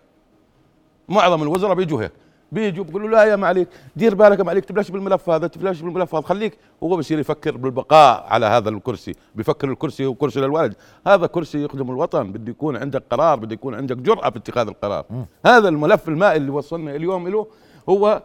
معظم 1.09 1.43
الوزراء 1.43 1.73
بيجوا 1.73 2.01
هيك. 2.01 2.11
بيجوا 2.53 2.83
بيقولوا 2.85 3.09
لا 3.09 3.23
يا 3.23 3.35
معليك 3.35 3.67
دير 3.95 4.15
بالك 4.15 4.39
يا 4.39 4.43
معليك 4.43 4.65
تبلاش 4.65 4.91
بالملف 4.91 5.29
هذا 5.29 5.47
تبلاش 5.47 5.81
بالملف 5.81 6.15
هذا. 6.15 6.23
خليك 6.23 6.57
هو 6.83 6.97
بصير 6.97 7.19
يفكر 7.19 7.57
بالبقاء 7.57 8.25
على 8.29 8.45
هذا 8.45 8.69
الكرسي 8.69 9.15
بيفكر 9.35 9.71
الكرسي 9.71 10.05
هو 10.05 10.13
كرسي 10.13 10.39
للولد 10.39 10.73
هذا 11.07 11.27
كرسي 11.27 11.63
يخدم 11.63 11.91
الوطن 11.91 12.31
بده 12.31 12.51
يكون 12.51 12.77
عندك 12.77 13.03
قرار 13.11 13.39
بده 13.39 13.53
يكون 13.53 13.75
عندك 13.75 13.97
جرأة 13.97 14.29
في 14.29 14.37
اتخاذ 14.37 14.67
القرار. 14.67 15.05
م. 15.09 15.23
هذا 15.45 15.69
الملف 15.69 16.07
المائي 16.07 16.37
اللي 16.37 16.51
وصلنا 16.51 16.95
اليوم 16.95 17.27
له 17.27 17.47
هو 17.89 18.21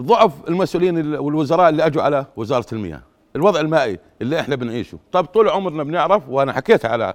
ضعف 0.00 0.32
المسؤولين 0.48 1.14
والوزراء 1.16 1.68
اللي 1.68 1.86
أجوا 1.86 2.02
على 2.02 2.26
وزارة 2.36 2.66
المياه. 2.72 3.02
الوضع 3.36 3.60
المائي 3.60 3.98
اللي 4.22 4.40
إحنا 4.40 4.56
بنعيشه. 4.56 4.98
طب 5.12 5.24
طول 5.24 5.48
عمرنا 5.48 5.82
بنعرف 5.82 6.28
وأنا 6.28 6.52
حكيت 6.52 6.84
على 6.84 7.14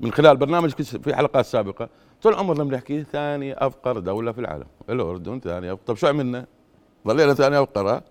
من 0.00 0.12
خلال 0.12 0.36
برنامج 0.36 0.70
في 0.72 1.14
حلقات 1.14 1.46
سابقة 1.46 1.88
طول 2.24 2.34
عمرنا 2.34 2.64
بنحكي 2.64 3.04
ثاني 3.12 3.54
أفقر 3.66 3.98
دولة 3.98 4.32
في 4.32 4.40
العالم. 4.40 4.66
الاردن 4.90 5.40
ثاني 5.40 5.72
أفقر. 5.72 5.82
طيب 5.86 5.96
شو 5.96 6.06
عملنا؟ 6.06 6.46
ظلينا 7.08 7.34
ثاني 7.34 7.62
أفقر. 7.62 7.90
ها؟ 7.90 8.02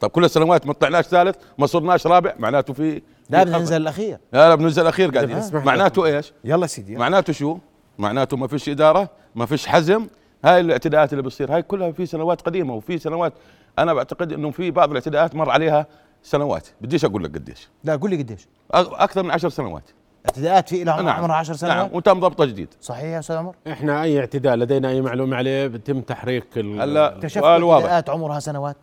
طيب 0.00 0.10
كل 0.10 0.24
السنوات 0.24 0.66
ما 0.66 0.72
طلعناش 0.72 1.04
ثالث 1.04 1.36
ما 1.58 1.66
صرناش 1.66 2.06
رابع 2.06 2.34
معناته 2.38 2.72
في 2.72 3.02
لا 3.30 3.44
بننزل 3.44 3.76
الأخير. 3.76 4.18
لا 4.32 4.48
لا 4.48 4.54
بننزل 4.54 4.82
الأخير 4.82 5.10
قاعدين. 5.10 5.40
معناته 5.52 6.06
إيش؟ 6.06 6.32
يلا 6.44 6.66
سيدي. 6.66 6.96
معناته 6.96 7.32
شو؟ 7.32 7.58
معناته 7.98 8.36
ما 8.36 8.46
فيش 8.46 8.68
إدارة 8.68 9.08
ما 9.34 9.46
فيش 9.46 9.66
حزم. 9.66 10.06
هاي 10.44 10.60
الاعتداءات 10.60 11.12
اللي 11.12 11.22
بتصير. 11.22 11.54
هاي 11.54 11.62
كلها 11.62 11.92
في 11.92 12.06
سنوات 12.06 12.40
قديمة 12.40 12.74
وفي 12.74 12.98
سنوات. 12.98 13.32
أنا 13.78 13.94
بعتقد 13.94 14.32
إنه 14.32 14.50
في 14.50 14.70
بعض 14.70 14.88
الاعتداءات 14.90 15.34
مر 15.34 15.50
عليها 15.50 15.86
سنوات. 16.22 16.68
بديش 16.80 17.04
أقول 17.04 17.24
لك 17.24 17.34
قديش. 17.34 17.68
لا 17.84 17.96
قول 17.96 18.10
لي 18.10 18.16
قديش. 18.16 18.48
أكثر 18.70 19.22
من 19.22 19.30
عشر 19.30 19.48
سنوات. 19.48 19.90
اعتداءات 20.26 20.68
في 20.68 20.84
لها 20.84 21.02
نعم. 21.02 21.16
عمرها 21.16 21.34
10 21.36 21.54
سنوات؟ 21.54 21.76
نعم. 21.76 21.88
وتم 21.92 22.20
ضبطه 22.20 22.44
جديد. 22.44 22.68
صحيح 22.80 23.04
يا 23.04 23.18
أستاذ 23.18 23.36
عمر؟ 23.36 23.54
إحنا 23.68 24.02
أي 24.02 24.20
اعتداء 24.20 24.56
لدينا 24.56 24.88
أي 24.88 25.00
معلومة 25.00 25.36
عليه 25.36 25.66
بيتم 25.66 26.00
تحريك 26.00 26.58
هلا 26.58 27.16
اكتشفت 27.16 27.44
اعتداءات 27.44 28.10
عمرها 28.10 28.40
سنوات. 28.40 28.76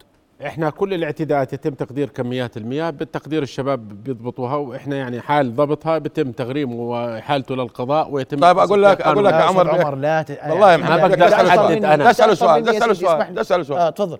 إحنا 0.45 0.69
كل 0.69 0.93
الاعتداءات 0.93 1.53
يتم 1.53 1.73
تقدير 1.73 2.09
كميات 2.09 2.57
المياه 2.57 2.89
بالتقدير 2.89 3.43
الشباب 3.43 4.03
بيضبطوها 4.03 4.55
وإحنا 4.55 4.95
يعني 4.95 5.21
حال 5.21 5.55
ضبطها 5.55 5.97
بيتم 5.97 6.31
تغريمه 6.31 6.75
وحالته 6.75 7.55
للقضاء 7.55 8.11
ويتم 8.11 8.39
طيب 8.39 8.57
أقول 8.57 8.83
لك 8.83 9.01
أقول 9.01 9.25
لك 9.25 9.33
يا 9.33 9.37
عمر 9.37 9.69
عمر 9.69 9.95
لا 9.95 10.21
ت... 10.21 10.39
والله 10.49 10.77
ما 10.77 10.97
بقدر 11.07 11.33
احدد 11.33 11.85
أنا 11.85 12.09
اساله 12.09 12.33
سؤال. 12.33 12.69
اساله 12.69 12.93
سؤال 12.93 13.39
اساله 13.39 13.63
سؤال 13.63 13.79
آه 13.79 13.89
تفضل. 13.89 14.17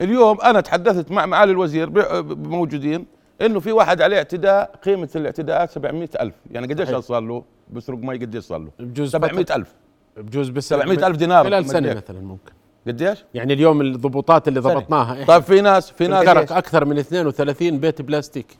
اليوم 0.00 0.40
أنا 0.40 0.60
تحدثت 0.60 1.10
مع 1.10 1.26
معالي 1.26 1.52
الوزير 1.52 1.90
موجودين 2.36 3.06
إنه 3.42 3.60
في 3.60 3.72
واحد 3.72 4.02
عليه 4.02 4.16
اعتداء 4.16 4.76
قيمة 4.84 5.08
الاعتداءات 5.16 5.70
700 5.70 6.08
ألف. 6.20 6.34
يعني 6.50 6.66
قديش 6.66 6.88
صار 6.88 7.20
له؟ 7.20 7.44
بسرق 7.70 7.98
مي 7.98 8.16
قديش 8.16 8.44
صار 8.44 8.58
له؟ 8.58 8.70
بجوز 8.78 9.12
700 9.12 9.46
ألف. 9.50 9.74
بجوز 10.16 10.48
بس 10.48 10.68
700 10.68 11.06
ألف 11.06 11.16
دينار 11.16 11.44
خلال 11.44 11.66
سنة 11.66 11.94
مثلا 11.94 12.20
ممكن. 12.20 12.52
قديش؟ 12.86 13.24
يعني 13.34 13.52
اليوم 13.52 13.80
الضبوطات 13.80 14.48
اللي 14.48 14.60
ضبطناها 14.60 15.24
طيب 15.24 15.42
في 15.42 15.60
ناس 15.60 15.90
في 15.90 16.06
ناس 16.06 16.52
أكثر 16.52 16.84
من 16.84 16.98
32 16.98 17.78
بيت 17.80 18.02
بلاستيك. 18.02 18.58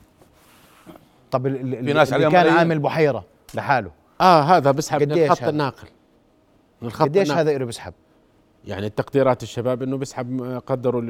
طب 1.30 1.48
في 1.48 1.92
ناس 1.92 2.12
اللي 2.12 2.30
كان 2.30 2.48
عامل 2.48 2.78
بحيرة 2.78 3.24
لحاله. 3.54 3.90
آه 4.20 4.42
هذا 4.42 4.70
بسحب 4.70 5.02
من 5.02 5.12
الخط 5.12 5.42
هذا؟ 5.42 5.50
الناقل. 5.50 5.88
من 6.82 6.88
الخط 6.88 7.02
قديش 7.02 7.30
هذا 7.30 7.58
له 7.58 7.64
بسحب؟ 7.64 7.92
يعني 8.64 8.86
التقديرات 8.86 9.42
الشباب 9.42 9.82
إنه 9.82 9.96
بسحب 9.96 10.60
قدروا 10.66 11.02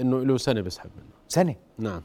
إنه 0.00 0.24
له 0.24 0.36
سنة 0.36 0.60
بسحب 0.60 0.90
منه. 0.96 1.06
سنة؟ 1.28 1.54
نعم. 1.78 2.02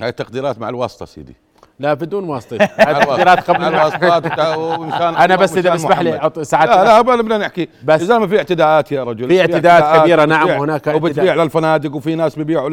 هاي 0.00 0.08
التقديرات 0.08 0.58
مع 0.58 0.68
الواسطة 0.68 1.06
سيدي. 1.06 1.36
لا 1.80 1.94
بدون 1.94 2.24
واسطة. 2.24 2.56
تقديرات 2.66 3.50
قبل 3.50 3.64
الواسطات 3.64 4.26
أنا 5.24 5.36
بس 5.36 5.56
إذا 5.56 5.74
بسمح 5.74 6.00
لي 6.00 6.30
ساعات 6.42 6.68
لا 6.68 6.84
لا 6.84 7.00
بدنا 7.00 7.38
نحكي. 7.38 7.68
بس 7.84 8.02
إذا 8.02 8.18
ما 8.18 8.26
في 8.26 8.38
اعتداءات 8.38 8.92
يا 8.92 9.04
رجل. 9.04 9.28
في 9.28 9.40
اعتداءات 9.40 10.00
كبيره 10.00 10.24
نعم 10.24 10.48
هناك 10.48 10.86
وبتبيع 10.86 11.34
للفنادق 11.34 11.94
وفي 11.94 12.14
ناس 12.14 12.36
بيبيعوا 12.36 12.68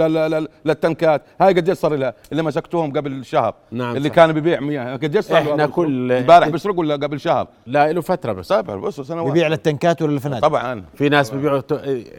للتنكات. 0.65 1.21
هاي 1.41 1.53
قد 1.53 1.71
صار 1.71 1.95
لها؟ 1.95 2.13
اللي 2.31 2.43
مسكتوهم 2.43 2.93
قبل 2.93 3.25
شهر 3.25 3.55
نعم 3.71 3.95
اللي 3.95 4.09
كان 4.09 4.33
ببيع 4.33 4.59
مياه 4.59 4.95
قد 4.95 5.19
صار 5.19 5.37
إحنا 5.37 5.67
كل 5.67 6.11
امبارح 6.11 6.47
بيسرقوا 6.47 6.79
ولا 6.79 6.93
قبل 6.93 7.19
شهر؟ 7.19 7.47
لا 7.67 7.91
له 7.91 8.01
فترة 8.01 8.33
بس. 8.33 8.47
طيب 8.47 8.65
بص 8.65 9.01
سنوات. 9.01 9.31
ببيع 9.31 9.47
للتنكات 9.47 10.01
ولا 10.01 10.11
للفنادق؟ 10.11 10.47
طبعا. 10.47 10.83
في 10.95 11.09
ناس 11.09 11.29
بيبيعوا. 11.29 11.61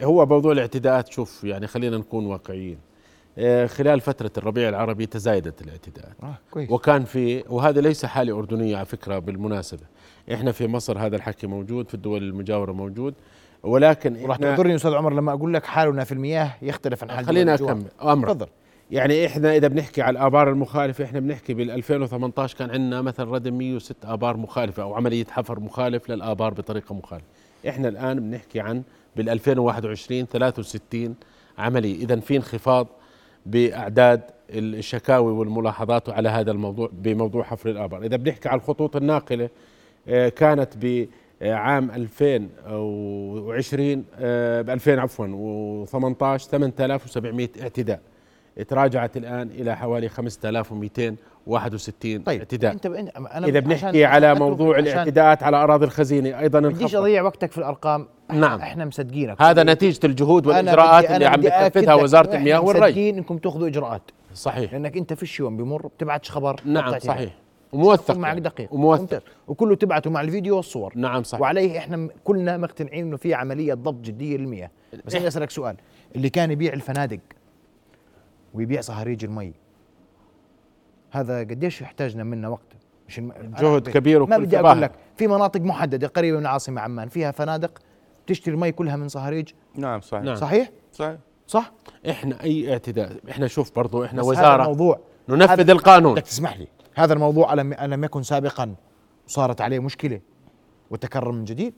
هو 0.03 0.25
موضوع 0.25 0.51
الاعتداءات 0.51 1.11
شوف 1.11 1.43
يعني 1.43 1.67
خلينا 1.67 1.97
نكون 1.97 2.25
واقعيين. 2.25 2.87
خلال 3.67 4.01
فترة 4.01 4.31
الربيع 4.37 4.69
العربي 4.69 5.05
تزايدت 5.05 5.61
الاعتداءات. 5.61 6.15
آه 6.23 6.37
كويس. 6.51 6.71
وكان 6.71 7.05
في 7.05 7.43
وهذا 7.49 7.81
ليس 7.81 8.05
حالة 8.05 8.37
أردنية 8.37 8.77
على 8.77 8.85
فكرة 8.85 9.19
بالمناسبة. 9.19 9.83
إحنا 10.33 10.51
في 10.51 10.67
مصر 10.67 10.99
هذا 10.99 11.15
الحكي 11.15 11.47
موجود 11.47 11.87
في 11.87 11.93
الدول 11.93 12.23
المجاورة 12.23 12.71
موجود. 12.71 13.13
ولكن 13.63 14.25
راح 14.25 14.37
تعذرني 14.37 14.75
أستاذ 14.75 14.93
عمر 14.93 15.13
لما 15.13 15.33
أقول 15.33 15.53
لك 15.53 15.65
حالنا 15.65 16.03
في 16.03 16.11
المياه 16.11 16.51
يختلف 16.61 17.03
عن 17.03 17.11
حال 17.11 17.25
خلينا 17.25 17.53
أكمل. 17.53 17.85
أمر. 18.01 18.27
تفضل. 18.27 18.47
يعني 18.91 19.25
إحنا 19.25 19.55
إذا 19.55 19.67
بنحكي 19.67 20.01
على 20.01 20.19
الآبار 20.19 20.49
المخالفة 20.49 21.03
إحنا 21.03 21.19
بنحكي 21.19 21.53
بال 21.53 21.71
2018 21.71 22.57
كان 22.57 22.69
عندنا 22.69 23.01
مثلا 23.01 23.31
ردم 23.31 23.57
106 23.57 24.13
آبار 24.13 24.37
مخالفة 24.37 24.83
أو 24.83 24.93
عملية 24.93 25.25
حفر 25.31 25.59
مخالف 25.59 26.09
للآبار 26.09 26.53
بطريقة 26.53 26.95
مخالفة. 26.95 27.25
إحنا 27.69 27.87
الآن 27.87 28.19
بنحكي 28.19 28.59
عن 28.59 28.83
بال 29.15 29.29
2021 29.29 30.25
63 30.25 31.15
عملية. 31.57 31.95
اذا 31.95 32.19
في 32.19 32.37
انخفاض 32.37 32.87
بأعداد 33.47 34.21
الشكاوي 34.49 35.31
والملاحظات 35.31 36.09
على 36.09 36.29
هذا 36.29 36.51
الموضوع 36.51 36.89
بموضوع 36.93 37.43
حفر 37.43 37.69
الآبار. 37.69 38.03
إذا 38.03 38.15
بنحكي 38.15 38.49
على 38.49 38.57
الخطوط 38.57 38.95
الناقلة 38.95 39.49
آه، 40.07 40.29
كانت 40.29 40.73
بعام 40.77 41.91
2020 41.91 44.05
ب 44.61 44.69
2000 44.69 44.99
عفوا 44.99 45.27
و18 45.27 46.37
8700 46.37 47.49
اعتداء. 47.61 48.01
تراجعت 48.67 49.17
الآن 49.17 49.49
إلى 49.49 49.77
حوالي 49.77 50.09
5261 51.47 52.23
طيب 52.23 52.39
اعتداء. 52.39 52.71
انت 52.71 52.85
أنا 52.85 53.47
إذا 53.47 53.59
بنحكي 53.59 54.05
على 54.05 54.35
موضوع 54.35 54.79
الاعتداءات 54.79 55.43
على 55.43 55.57
أراضي 55.57 55.85
الخزينة 55.85 56.39
أيضا 56.39 56.59
بديش 56.59 56.95
أضيع 56.95 57.21
وقتك 57.21 57.51
في 57.51 57.57
الأرقام. 57.57 58.07
نعم. 58.33 58.59
إحنا 58.59 58.85
مصدقينك. 58.85 59.41
هذا 59.41 59.63
نتيجة 59.63 59.99
الجهود 60.05 60.47
والإجراءات 60.47 61.11
اللي 61.11 61.25
عم 61.25 61.41
بتنفذها 61.41 61.93
وزارة 61.93 62.35
المياه 62.35 62.61
والري. 62.61 62.81
مصدقين 62.81 63.17
إنكم 63.17 63.37
تأخذوا 63.37 63.67
إجراءات. 63.67 64.01
صحيح. 64.33 64.73
لأنك 64.73 64.97
أنت 64.97 65.13
فيش 65.13 65.39
يوم 65.39 65.57
بمر 65.57 65.87
بتبعتش 65.87 66.31
خبر 66.31 66.61
نعم 66.65 66.99
صحيح. 66.99 67.33
وموثق 67.73 68.17
معك 68.17 68.37
دقيق. 68.37 68.73
وموثق. 68.73 69.23
وكله 69.47 69.75
تبعته 69.75 70.09
مع 70.09 70.21
الفيديو 70.21 70.55
والصور. 70.55 70.93
نعم 70.95 71.23
صحيح. 71.23 71.41
وعليه 71.41 71.77
إحنا 71.77 72.09
كلنا 72.23 72.57
مقتنعين 72.57 73.05
إنه 73.05 73.17
في 73.17 73.33
عملية 73.33 73.73
ضبط 73.73 74.01
جدية 74.01 74.37
للمياه. 74.37 74.69
بس 75.05 75.15
أنا 75.15 75.27
أسألك 75.27 75.49
سؤال. 75.49 75.75
اللي 76.15 76.29
كان 76.29 76.51
يبيع 76.51 76.73
الفنادق 76.73 77.19
ويبيع 78.53 78.81
صهاريج 78.81 79.25
المي 79.25 79.53
هذا 81.11 81.39
قديش 81.39 81.81
يحتاجنا 81.81 82.23
منا 82.23 82.47
وقت. 82.47 82.73
مش 83.07 83.19
الم... 83.19 83.33
جهد 83.59 83.89
كبير 83.89 84.25
ما 84.25 84.37
بدي 84.37 84.59
أقول 84.59 84.81
لك 84.81 84.91
في 85.15 85.27
مناطق 85.27 85.61
محددة 85.61 86.07
قريبة 86.07 86.37
من 86.37 86.43
العاصمه 86.43 86.81
عمان 86.81 87.07
فيها 87.07 87.31
فنادق 87.31 87.79
تشتري 88.27 88.53
المي 88.53 88.71
كلها 88.71 88.95
من 88.95 89.07
صهاريج. 89.07 89.49
نعم 89.75 90.01
صحيح. 90.01 90.23
نعم. 90.23 90.35
صحيح؟ 90.35 90.71
صحيح. 90.93 91.17
صح؟ 91.47 91.71
إحنا 92.09 92.43
أي 92.43 92.73
اعتداء 92.73 93.11
إحنا 93.29 93.47
شوف 93.47 93.75
برضو 93.75 94.03
إحنا 94.03 94.21
وزاره 94.21 94.55
هذا 94.55 94.61
الموضوع. 94.61 94.99
ننفذ 95.29 95.69
القانون. 95.69 96.13
بدك 96.13 96.23
تسمح 96.23 96.57
لي. 96.57 96.67
هذا 96.95 97.13
الموضوع 97.13 97.53
لم 97.53 98.03
يكن 98.03 98.23
سابقا 98.23 98.75
وصارت 99.27 99.61
عليه 99.61 99.79
مشكلة 99.79 100.19
وتكرر 100.89 101.31
من 101.31 101.45
جديد؟ 101.45 101.73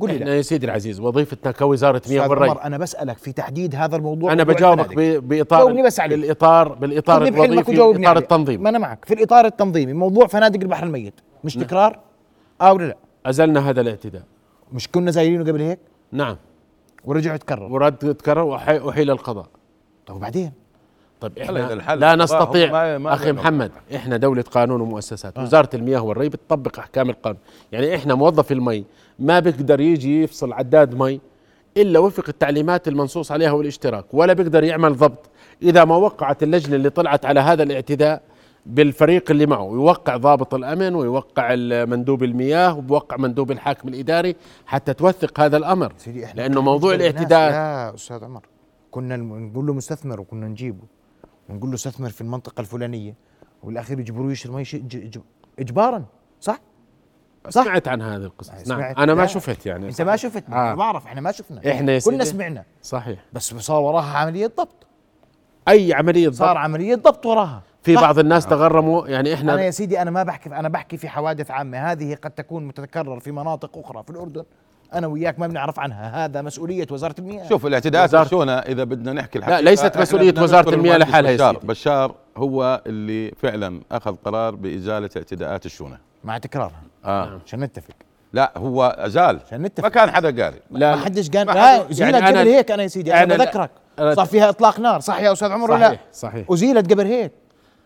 قول 0.00 0.10
لي 0.10 0.18
لا. 0.18 0.36
يا 0.36 0.42
سيدي 0.42 0.66
العزيز 0.66 1.00
وظيفتنا 1.00 1.52
كوزارة 1.52 2.02
مياه 2.10 2.28
والري. 2.28 2.50
أنا 2.50 2.78
بسألك 2.78 3.18
في 3.18 3.32
تحديد 3.32 3.74
هذا 3.74 3.96
الموضوع 3.96 4.32
أنا 4.32 4.42
بجاوبك 4.44 4.94
بإطار 5.22 5.58
جاوبني 5.58 5.82
بس 5.82 6.00
عليك 6.00 6.18
بالاطار 6.18 6.68
بالإطار 6.68 7.26
الوظيفي 7.26 7.80
إطار 7.80 8.18
التنظيمي 8.18 8.62
ما 8.62 8.68
أنا 8.68 8.78
معك. 8.78 9.04
في 9.04 9.14
الإطار 9.14 9.44
التنظيمي 9.44 9.92
موضوع 9.92 10.26
فنادق 10.26 10.60
البحر 10.60 10.86
الميت 10.86 11.14
مش 11.44 11.56
نعم. 11.56 11.66
تكرار؟ 11.66 11.98
أو 12.60 12.78
لا؟ 12.78 12.96
أزلنا 13.26 13.70
هذا 13.70 13.80
الاعتداء. 13.80 14.22
مش 14.72 14.88
كنا 14.88 15.10
زايلينه 15.10 15.44
قبل 15.44 15.60
هيك؟ 15.60 15.78
نعم. 16.12 16.36
ورجع 17.04 17.34
يتكرر 17.34 17.72
ورد 17.72 18.04
يتكرر 18.04 18.42
وحيل 18.42 19.10
القضاء. 19.10 19.46
طيب 20.06 20.16
وبعدين؟ 20.16 20.52
طيب 21.20 21.38
إحنا 21.38 21.94
لا 21.94 22.14
نستطيع. 22.14 22.72
ما 22.72 22.98
ما 22.98 23.14
أخي 23.14 23.32
محمد 23.32 23.70
إحنا 23.94 24.16
دولة 24.16 24.42
قانون 24.42 24.80
ومؤسسات. 24.80 25.38
آه. 25.38 25.42
وزارة 25.42 25.70
المياه 25.74 26.02
والري 26.02 26.28
بتطبق 26.28 26.78
أحكام 26.78 27.10
القانون. 27.10 27.38
يعني 27.72 27.94
إحنا 27.94 28.14
موظف 28.14 28.52
المي 28.52 28.84
ما 29.18 29.40
بيقدر 29.40 29.80
يجي 29.80 30.22
يفصل 30.22 30.52
عداد 30.52 30.94
مي 30.94 31.20
إلا 31.76 31.98
وفق 31.98 32.24
التعليمات 32.28 32.88
المنصوص 32.88 33.32
عليها 33.32 33.52
والاشتراك 33.52 34.14
ولا 34.14 34.32
بيقدر 34.32 34.64
يعمل 34.64 34.96
ضبط. 34.96 35.30
إذا 35.62 35.84
ما 35.84 35.96
وقعت 35.96 36.42
اللجنة 36.42 36.76
اللي 36.76 36.90
طلعت 36.90 37.24
على 37.26 37.40
هذا 37.40 37.62
الاعتداء 37.62 38.22
بالفريق 38.66 39.30
اللي 39.30 39.46
معه 39.46 39.64
يوقع 39.64 40.16
ضابط 40.16 40.54
الأمن 40.54 40.94
ويوقع 40.94 41.54
مندوب 41.84 42.22
المياه 42.22 42.78
ويوقع 42.78 43.16
مندوب 43.16 43.50
الحاكم 43.50 43.88
الإداري 43.88 44.36
حتى 44.66 44.94
توثق 44.94 45.40
هذا 45.40 45.56
الأمر. 45.56 45.92
سيدي 45.96 46.24
إحنا 46.24 46.40
لأنه 46.40 46.60
موضوع 46.60 46.94
الاعتداء 46.94 47.52
يا 47.52 47.94
أستاذ 47.94 48.24
عمر 48.24 48.42
كنا 48.90 49.16
نقول 49.16 49.66
له 49.66 49.74
مستثمر 49.74 50.20
وكنا 50.20 50.48
نجيبه. 50.48 50.84
ونقول 51.48 51.70
له 51.70 51.74
استثمر 51.74 52.08
في 52.08 52.20
المنطقة 52.20 52.60
الفلانية 52.60 53.14
والأخير 53.62 54.00
يجبروه 54.00 54.32
يشتري 54.32 54.52
مي 54.52 54.64
اجبارا 55.58 56.04
صح؟ 56.40 56.60
صح؟ 57.48 57.64
سمعت 57.64 57.88
عن 57.88 58.02
هذه 58.02 58.22
القصص 58.22 58.68
نعم. 58.68 58.80
أنا 58.80 59.14
ما 59.14 59.26
شفت 59.26 59.66
يعني. 59.66 59.88
إنت 59.88 60.02
ما 60.02 60.16
شفت؟ 60.16 60.44
آه. 60.50 60.74
بعرف 60.74 61.06
إحنا 61.06 61.20
ما 61.20 61.32
شفنا. 61.32 61.72
إحنا 61.72 61.98
كنا 61.98 62.24
سمعنا. 62.24 62.64
صحيح. 62.82 63.18
بس 63.32 63.54
صار 63.54 63.82
وراها 63.82 64.18
عملية 64.18 64.46
ضبط. 64.46 64.86
أي 65.68 65.92
عملية 65.92 66.28
ضبط؟ 66.28 66.38
صار 66.38 66.56
عملية 66.56 66.94
ضبط 66.94 67.26
وراها. 67.26 67.62
في 67.82 67.94
صح. 67.94 68.00
بعض 68.00 68.18
الناس 68.18 68.46
تغرموا 68.46 69.08
يعني 69.08 69.34
إحنا 69.34 69.54
أنا 69.54 69.62
يا 69.62 69.70
سيدي 69.70 70.02
أنا 70.02 70.10
ما 70.10 70.22
بحكي 70.22 70.50
أنا 70.50 70.68
بحكي 70.68 70.96
في 70.96 71.08
حوادث 71.08 71.50
عامة. 71.50 71.92
هذه 71.92 72.14
قد 72.14 72.30
تكون 72.30 72.66
متكرر 72.66 73.20
في 73.20 73.32
مناطق 73.32 73.78
أخرى 73.78 74.02
في 74.02 74.10
الأردن. 74.10 74.44
أنا 74.94 75.06
وياك 75.06 75.38
ما 75.38 75.46
بنعرف 75.46 75.80
عنها. 75.80 76.24
هذا 76.24 76.42
مسؤولية 76.42 76.86
وزارة 76.90 77.14
المياه. 77.18 77.48
شوف 77.48 77.66
الاعتداءات 77.66 78.08
وزارة 78.08 78.52
إذا 78.52 78.84
بدنا 78.84 79.12
نحكي 79.12 79.38
الحقيقة. 79.38 79.60
لا 79.60 79.70
ليست 79.70 79.98
مسؤولية 79.98 80.42
وزارة 80.42 80.74
المياه 80.74 80.96
لحالها 80.96 81.34
بشار. 81.34 81.58
بشار 81.58 82.14
هو 82.36 82.82
اللي 82.86 83.30
فعلا 83.30 83.80
أخذ 83.92 84.16
قرار 84.24 84.54
بإزالة 84.54 85.10
اعتداءات 85.16 85.66
الشونة. 85.66 86.07
مع 86.24 86.38
تكرارها 86.38 86.82
آه. 87.04 87.40
عشان 87.46 87.60
نتفق. 87.60 87.94
لا 88.32 88.52
هو 88.56 88.96
أزال. 88.98 89.40
عشان 89.46 89.62
نتفق. 89.62 89.84
ما 89.84 89.90
كان 89.90 90.10
حدا 90.10 90.44
قال. 90.44 90.54
لا 90.70 90.96
ما 90.96 91.04
حدش 91.04 91.30
قال 91.30 91.46
لا 91.46 91.90
ازيلت 91.90 92.14
يعني 92.14 92.38
قبل 92.38 92.48
هيك 92.48 92.70
أنا 92.70 92.82
يا 92.82 92.88
سيدي 92.88 93.14
أنا 93.14 93.36
بذكرك. 93.36 93.70
صار 93.98 94.26
فيها 94.26 94.48
إطلاق 94.48 94.80
نار. 94.80 95.00
صح 95.00 95.20
يا 95.20 95.32
أستاذ 95.32 95.52
عمر 95.52 95.70
ولا؟ 95.70 95.88
لا 95.88 95.98
صحيح. 96.12 96.46
ازيلت 96.50 96.92
قبل 96.92 97.06
هيك. 97.06 97.32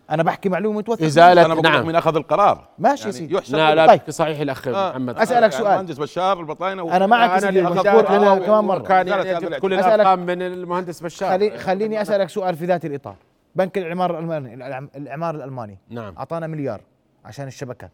أنا 0.09 0.23
بحكي 0.23 0.49
معلومة 0.49 0.77
متوثقه 0.77 1.05
ازاله 1.05 1.45
أنا 1.45 1.61
نعم. 1.61 1.87
من 1.87 1.95
أخذ 1.95 2.15
القرار. 2.15 2.67
ماشي 2.79 3.01
يعني 3.01 3.13
سيدي. 3.13 3.39
لا 3.49 3.75
لا 3.75 3.87
طيب. 3.87 4.01
صحيح 4.09 4.39
الاخ 4.39 4.67
آه. 4.67 4.89
محمد. 4.89 5.17
أسألك 5.17 5.51
سؤال. 5.51 5.67
المهندس 5.67 5.97
بشار 5.97 6.39
البطاينه 6.39 6.95
أنا 6.95 7.05
معك 7.05 7.29
أنا 7.29 7.49
اللي 7.49 7.61
أنا 7.61 8.35
كمان 8.39 8.63
مرة. 8.63 8.79
كان 8.79 9.07
يعني 9.07 9.59
كل 9.59 9.73
الأرقام 9.73 10.19
من 10.19 10.41
المهندس 10.41 10.99
بشار. 10.99 11.29
خلي 11.29 11.57
خليني 11.57 12.01
أسألك 12.01 12.29
سؤال 12.29 12.55
في 12.55 12.65
ذات 12.65 12.85
الإطار. 12.85 13.15
بنك 13.55 13.77
الإعمار 13.77 14.19
الألماني 14.19 14.53
الإعمار 14.95 15.35
الألماني. 15.35 15.77
نعم. 15.89 16.15
أعطانا 16.17 16.47
مليار 16.47 16.81
عشان 17.25 17.47
الشبكات. 17.47 17.91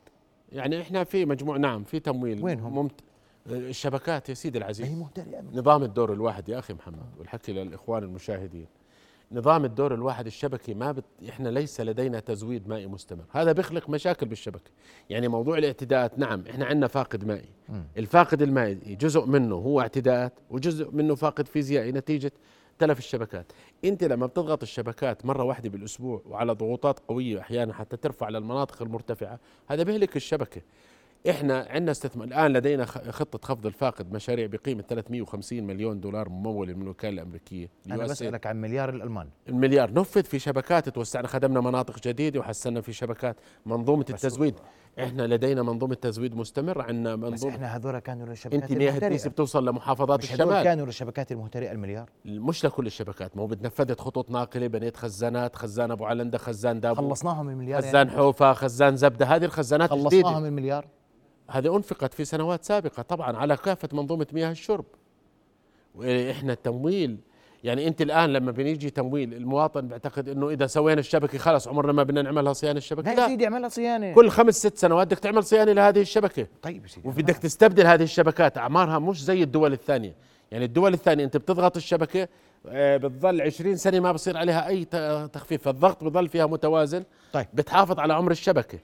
يعني 0.51 0.81
إحنا 0.81 1.03
في 1.03 1.25
مجموع 1.25 1.57
نعم 1.57 1.83
في 1.83 1.99
تمويل. 1.99 2.43
وينهم؟ 2.43 2.75
ممت... 2.75 3.01
الشبكات 3.47 4.29
يا 4.29 4.33
سيدي 4.33 4.57
العزيز. 4.57 4.87
هي 4.87 4.95
مهترئه 4.95 5.41
نظام 5.53 5.83
الدور 5.83 6.13
الواحد 6.13 6.49
يا 6.49 6.59
أخي 6.59 6.73
محمد 6.73 7.05
والحكي 7.19 7.53
للإخوان 7.53 8.03
المشاهدين. 8.03 8.65
نظام 9.31 9.65
الدور 9.65 9.93
الواحد 9.93 10.25
الشبكي 10.25 10.73
ما 10.73 10.91
بت... 10.91 11.03
إحنا 11.29 11.49
ليس 11.49 11.81
لدينا 11.81 12.19
تزويد 12.19 12.67
مائي 12.67 12.87
مستمر. 12.87 13.23
هذا 13.31 13.51
بيخلق 13.51 13.89
مشاكل 13.89 14.25
بالشبكه 14.25 14.71
يعني 15.09 15.27
موضوع 15.27 15.57
الاعتداءات 15.57 16.19
نعم 16.19 16.43
إحنا 16.49 16.65
عندنا 16.65 16.87
فاقد 16.87 17.25
مائي. 17.25 17.49
م. 17.69 17.81
الفاقد 17.97 18.41
المائي 18.41 18.95
جزء 18.95 19.25
منه 19.25 19.55
هو 19.55 19.81
اعتداءات 19.81 20.33
وجزء 20.49 20.91
منه 20.91 21.15
فاقد 21.15 21.47
فيزيائي 21.47 21.91
نتيجة 21.91 22.31
تلف 22.79 22.99
الشبكات. 22.99 23.51
انت 23.85 24.03
لما 24.03 24.25
بتضغط 24.25 24.61
الشبكات 24.61 25.25
مرة 25.25 25.43
واحدة 25.43 25.69
بالأسبوع 25.69 26.21
وعلى 26.25 26.53
ضغوطات 26.53 26.99
قوية 26.99 27.39
أحيانا 27.39 27.73
حتى 27.73 27.97
ترفع 27.97 28.29
للمناطق 28.29 28.81
المرتفعة 28.81 29.39
هذا 29.67 29.83
بيهلك 29.83 30.15
الشبكة. 30.15 30.61
إحنا 31.29 31.67
عندنا 31.69 31.91
استثمار 31.91 32.27
الآن 32.27 32.53
لدينا 32.53 32.85
خطة 32.85 33.39
خفض 33.47 33.65
الفاقد 33.65 34.11
مشاريع 34.11 34.45
بقيمة 34.45 34.81
350 34.81 35.63
مليون 35.63 35.99
دولار 35.99 36.29
ممولة 36.29 36.73
من 36.73 36.81
الوكالة 36.81 37.13
الأمريكية 37.13 37.69
أنا 37.87 38.03
بسألك 38.03 38.47
عن 38.47 38.61
مليار 38.61 38.89
الألمان. 38.89 39.29
المليار. 39.49 39.93
نفذ 39.93 40.23
في 40.23 40.39
شبكات 40.39 40.89
توسعنا 40.89 41.27
خدمنا 41.27 41.61
مناطق 41.61 41.99
جديدة 42.07 42.39
وحسنا 42.39 42.81
في 42.81 42.93
شبكات. 42.93 43.35
منظومة 43.65 44.05
التزويد 44.09 44.55
إحنا 45.03 45.27
لدينا 45.27 45.63
منظومة 45.63 45.95
تزويد 45.95 46.35
مستمر 46.35 46.81
عندنا 46.81 47.15
منظومة 47.15 47.33
بس 47.35 47.45
إحنا 47.45 47.75
هذول 47.75 47.99
كانوا 47.99 48.27
للشبكات 48.27 48.63
أنت 48.63 48.71
مياه 48.71 48.97
التيس 48.97 49.27
بتوصل 49.27 49.67
لمحافظات 49.67 50.19
مش 50.19 50.33
الشمال. 50.33 50.63
كانوا 50.63 50.85
للشبكات 50.85 51.31
المهترئه 51.31 51.71
المليار. 51.71 52.09
مش 52.25 52.65
لكل 52.65 52.85
الشبكات 52.85 53.37
ما 53.37 53.43
هو 53.43 53.47
نفذت 53.61 53.99
خطوط 53.99 54.29
ناقلة 54.31 54.67
بنيت 54.67 54.97
خزانات 54.97 55.55
خزان 55.55 55.91
أبو 55.91 56.05
علندة 56.05 56.37
خزان 56.37 56.79
دابو 56.79 57.01
خلصناهم 57.01 57.49
المليار 57.49 57.81
خزان 57.81 58.07
يعني. 58.07 58.11
حوفه 58.19 58.53
خزان 58.53 58.95
زبدة 58.95 59.25
هذه 59.25 59.45
الخزانات 59.45 59.89
خلصناهم 59.89 60.45
المليار. 60.45 60.87
هذه 61.49 61.75
أنفقت 61.75 62.13
في 62.13 62.25
سنوات 62.25 62.63
سابقة 62.63 63.03
طبعا 63.03 63.37
على 63.37 63.57
كافة 63.57 63.89
منظومة 63.93 64.27
مياه 64.33 64.51
الشرب. 64.51 64.85
وإحنا 65.95 66.53
التمويل 66.53 67.17
يعني 67.63 67.87
أنت 67.87 68.01
الآن 68.01 68.33
لما 68.33 68.51
بنيجي 68.51 68.89
تمويل 68.89 69.33
المواطن 69.33 69.87
بيعتقد 69.87 70.29
إنه 70.29 70.49
إذا 70.49 70.67
سوينا 70.67 70.99
الشبكة 70.99 71.37
خلص 71.37 71.67
عمرنا 71.67 71.91
ما 71.91 72.03
بدنا 72.03 72.21
نعملها 72.21 72.53
صيانة 72.53 72.77
الشبكة. 72.77 73.13
لا 73.13 73.27
سيدي 73.27 73.45
اعملها 73.45 73.69
صيانة. 73.69 74.13
كل 74.13 74.29
خمس 74.29 74.55
ست 74.55 74.77
سنوات 74.77 75.07
بدك 75.07 75.19
تعمل 75.19 75.43
صيانة 75.43 75.71
لهذه 75.71 76.01
الشبكة. 76.01 76.47
طيب 76.61 76.87
سيدي 76.87 77.07
وبدك 77.07 77.37
تستبدل 77.37 77.85
هذه 77.85 78.03
الشبكات 78.03 78.57
أعمارها 78.57 78.99
مش 78.99 79.23
زي 79.23 79.43
الدول 79.43 79.73
الثانية. 79.73 80.15
يعني 80.51 80.65
الدول 80.65 80.93
الثانية 80.93 81.23
أنت 81.23 81.37
بتضغط 81.37 81.77
الشبكة 81.77 82.27
آه، 82.67 82.97
بتظل 82.97 83.41
20 83.41 83.75
سنة 83.75 83.99
ما 83.99 84.11
بصير 84.11 84.37
عليها 84.37 84.67
أي 84.67 84.85
تخفيف 85.33 85.63
فالضغط 85.63 86.03
بظل 86.03 86.27
فيها 86.27 86.45
متوازن. 86.45 87.03
طيب. 87.33 87.47
بتحافظ 87.53 87.99
على 87.99 88.13
عمر 88.13 88.31
الشبكة. 88.31 88.79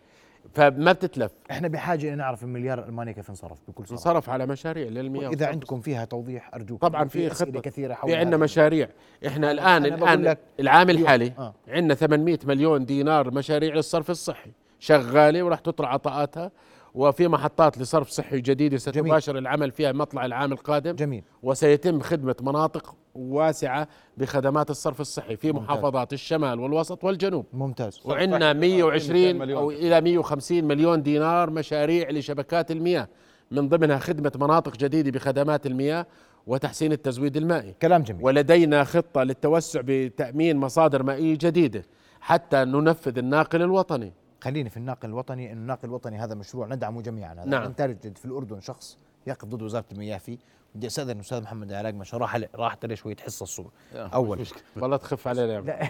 فما 0.53 0.91
بتتلف. 0.91 1.31
إحنا 1.51 1.67
بحاجة 1.67 2.13
ان 2.13 2.17
نعرف 2.17 2.43
المليار 2.43 2.79
الألماني 2.79 3.13
كيف 3.13 3.29
انصرف 3.29 3.58
بكل 3.67 3.88
صراحة. 3.88 3.93
انصرف 3.93 4.29
على 4.29 4.45
مشاريع 4.45 4.88
للمياه 4.88 5.29
اذا 5.29 5.47
عندكم 5.47 5.79
فيها 5.79 6.05
توضيح 6.05 6.49
أرجوك. 6.53 6.81
طبعا 6.81 7.08
في 7.08 7.29
خطة. 7.29 7.60
كثيرة 7.62 7.93
حول 7.93 8.12
في 8.12 8.17
عندنا. 8.17 8.38
مشاريع. 8.38 8.89
إحنا 9.27 9.51
الآن 9.51 9.86
الآن 9.86 10.36
العام 10.60 10.89
الحالي 10.89 11.34
آه. 11.38 11.53
عندنا 11.67 11.93
800 11.93 12.39
مليون 12.45 12.86
دينار 12.86 13.31
مشاريع 13.31 13.75
للصرف 13.75 14.10
الصحي. 14.10 14.51
شغالة 14.79 15.43
وراح 15.43 15.60
تطرح 15.60 15.93
عطاءاتها. 15.93 16.51
وفي 16.95 17.27
محطات 17.27 17.77
لصرف 17.77 18.10
صحي 18.10 18.41
جديده 18.41 18.77
ستباشر 18.77 19.38
العمل 19.38 19.71
فيها 19.71 19.91
مطلع 19.91 20.25
العام 20.25 20.51
القادم. 20.51 20.95
جميل. 20.95 21.23
وسيتم 21.43 21.99
خدمة 21.99 22.36
مناطق 22.41 22.95
واسعة 23.15 23.88
بخدمات 24.17 24.69
الصرف 24.69 25.01
الصحي 25.01 25.36
في 25.36 25.51
ممتاز. 25.51 25.63
محافظات 25.63 26.13
الشمال 26.13 26.60
والوسط 26.60 27.03
والجنوب. 27.03 27.45
ممتاز. 27.53 28.01
وعندنا 28.05 28.53
120 28.53 29.36
مليون. 29.36 29.60
أو 29.60 29.71
إلى 29.71 30.01
150 30.01 30.65
مليون 30.65 31.03
دينار 31.03 31.49
مشاريع 31.49 32.10
لشبكات 32.10 32.71
المياه. 32.71 33.08
من 33.51 33.69
ضمنها 33.69 33.97
خدمة 33.97 34.31
مناطق 34.36 34.77
جديدة 34.77 35.12
بخدمات 35.12 35.65
المياه 35.65 36.05
وتحسين 36.47 36.91
التزويد 36.91 37.38
المائي. 37.38 37.75
كلام 37.81 38.03
جميل. 38.03 38.25
ولدينا 38.25 38.84
خطة 38.84 39.23
للتوسع 39.23 39.81
بتأمين 39.84 40.58
مصادر 40.58 41.03
مائية 41.03 41.38
جديدة 41.41 41.84
حتى 42.21 42.58
ننفذ 42.58 43.17
الناقل 43.17 43.62
الوطني. 43.62 44.13
خليني 44.45 44.69
في 44.69 44.77
الناقل 44.77 45.10
الوطني 45.10 45.51
إنه 45.51 45.62
الناقل 45.62 45.88
الوطني 45.88 46.17
هذا 46.17 46.36
مشروع 46.36 46.67
ندعمه 46.67 47.01
جميعا. 47.01 47.34
هذا 47.34 47.45
نعم. 47.45 47.63
انت 47.63 47.81
تجد 47.81 48.17
في 48.17 48.25
الأردن 48.25 48.60
شخص 48.60 48.97
يقف 49.27 49.45
ضد 49.45 49.62
وزارة 49.62 49.86
المياه 49.91 50.17
فيه. 50.17 50.38
بدي 50.75 50.88
استاذن 50.88 51.12
الأستاذ 51.12 51.41
محمد 51.41 51.73
علاق 51.73 51.93
ما 51.93 52.03
شاء 52.03 52.19
الله 52.19 52.34
راح 52.34 52.49
راحت 52.55 52.86
عليه 52.86 52.95
شوية 52.95 53.15
حصة 53.15 53.43
الصبح. 53.43 53.69
أول. 53.93 54.45
والله 54.77 54.97
تخف 54.97 55.27
علينا 55.27 55.53
يا. 55.53 55.62
لا. 55.62 55.88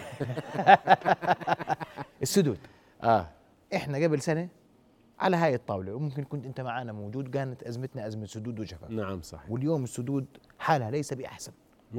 السدود. 2.22 2.58
آه. 3.02 3.28
إحنا 3.74 3.98
قبل 3.98 4.20
سنة 4.22 4.48
على 5.18 5.36
هاي 5.36 5.54
الطاولة 5.54 5.94
وممكن 5.94 6.24
كنت 6.24 6.46
أنت 6.46 6.60
معنا 6.60 6.92
موجود 6.92 7.28
كانت 7.28 7.62
أزمتنا 7.62 8.06
أزمة 8.06 8.26
سدود 8.26 8.60
وجفاف. 8.60 8.90
نعم 8.90 9.22
صح 9.22 9.50
واليوم 9.50 9.84
السدود 9.84 10.26
حالها 10.58 10.90
ليس 10.90 11.14
بأحسن. 11.14 11.52
100% 11.94 11.98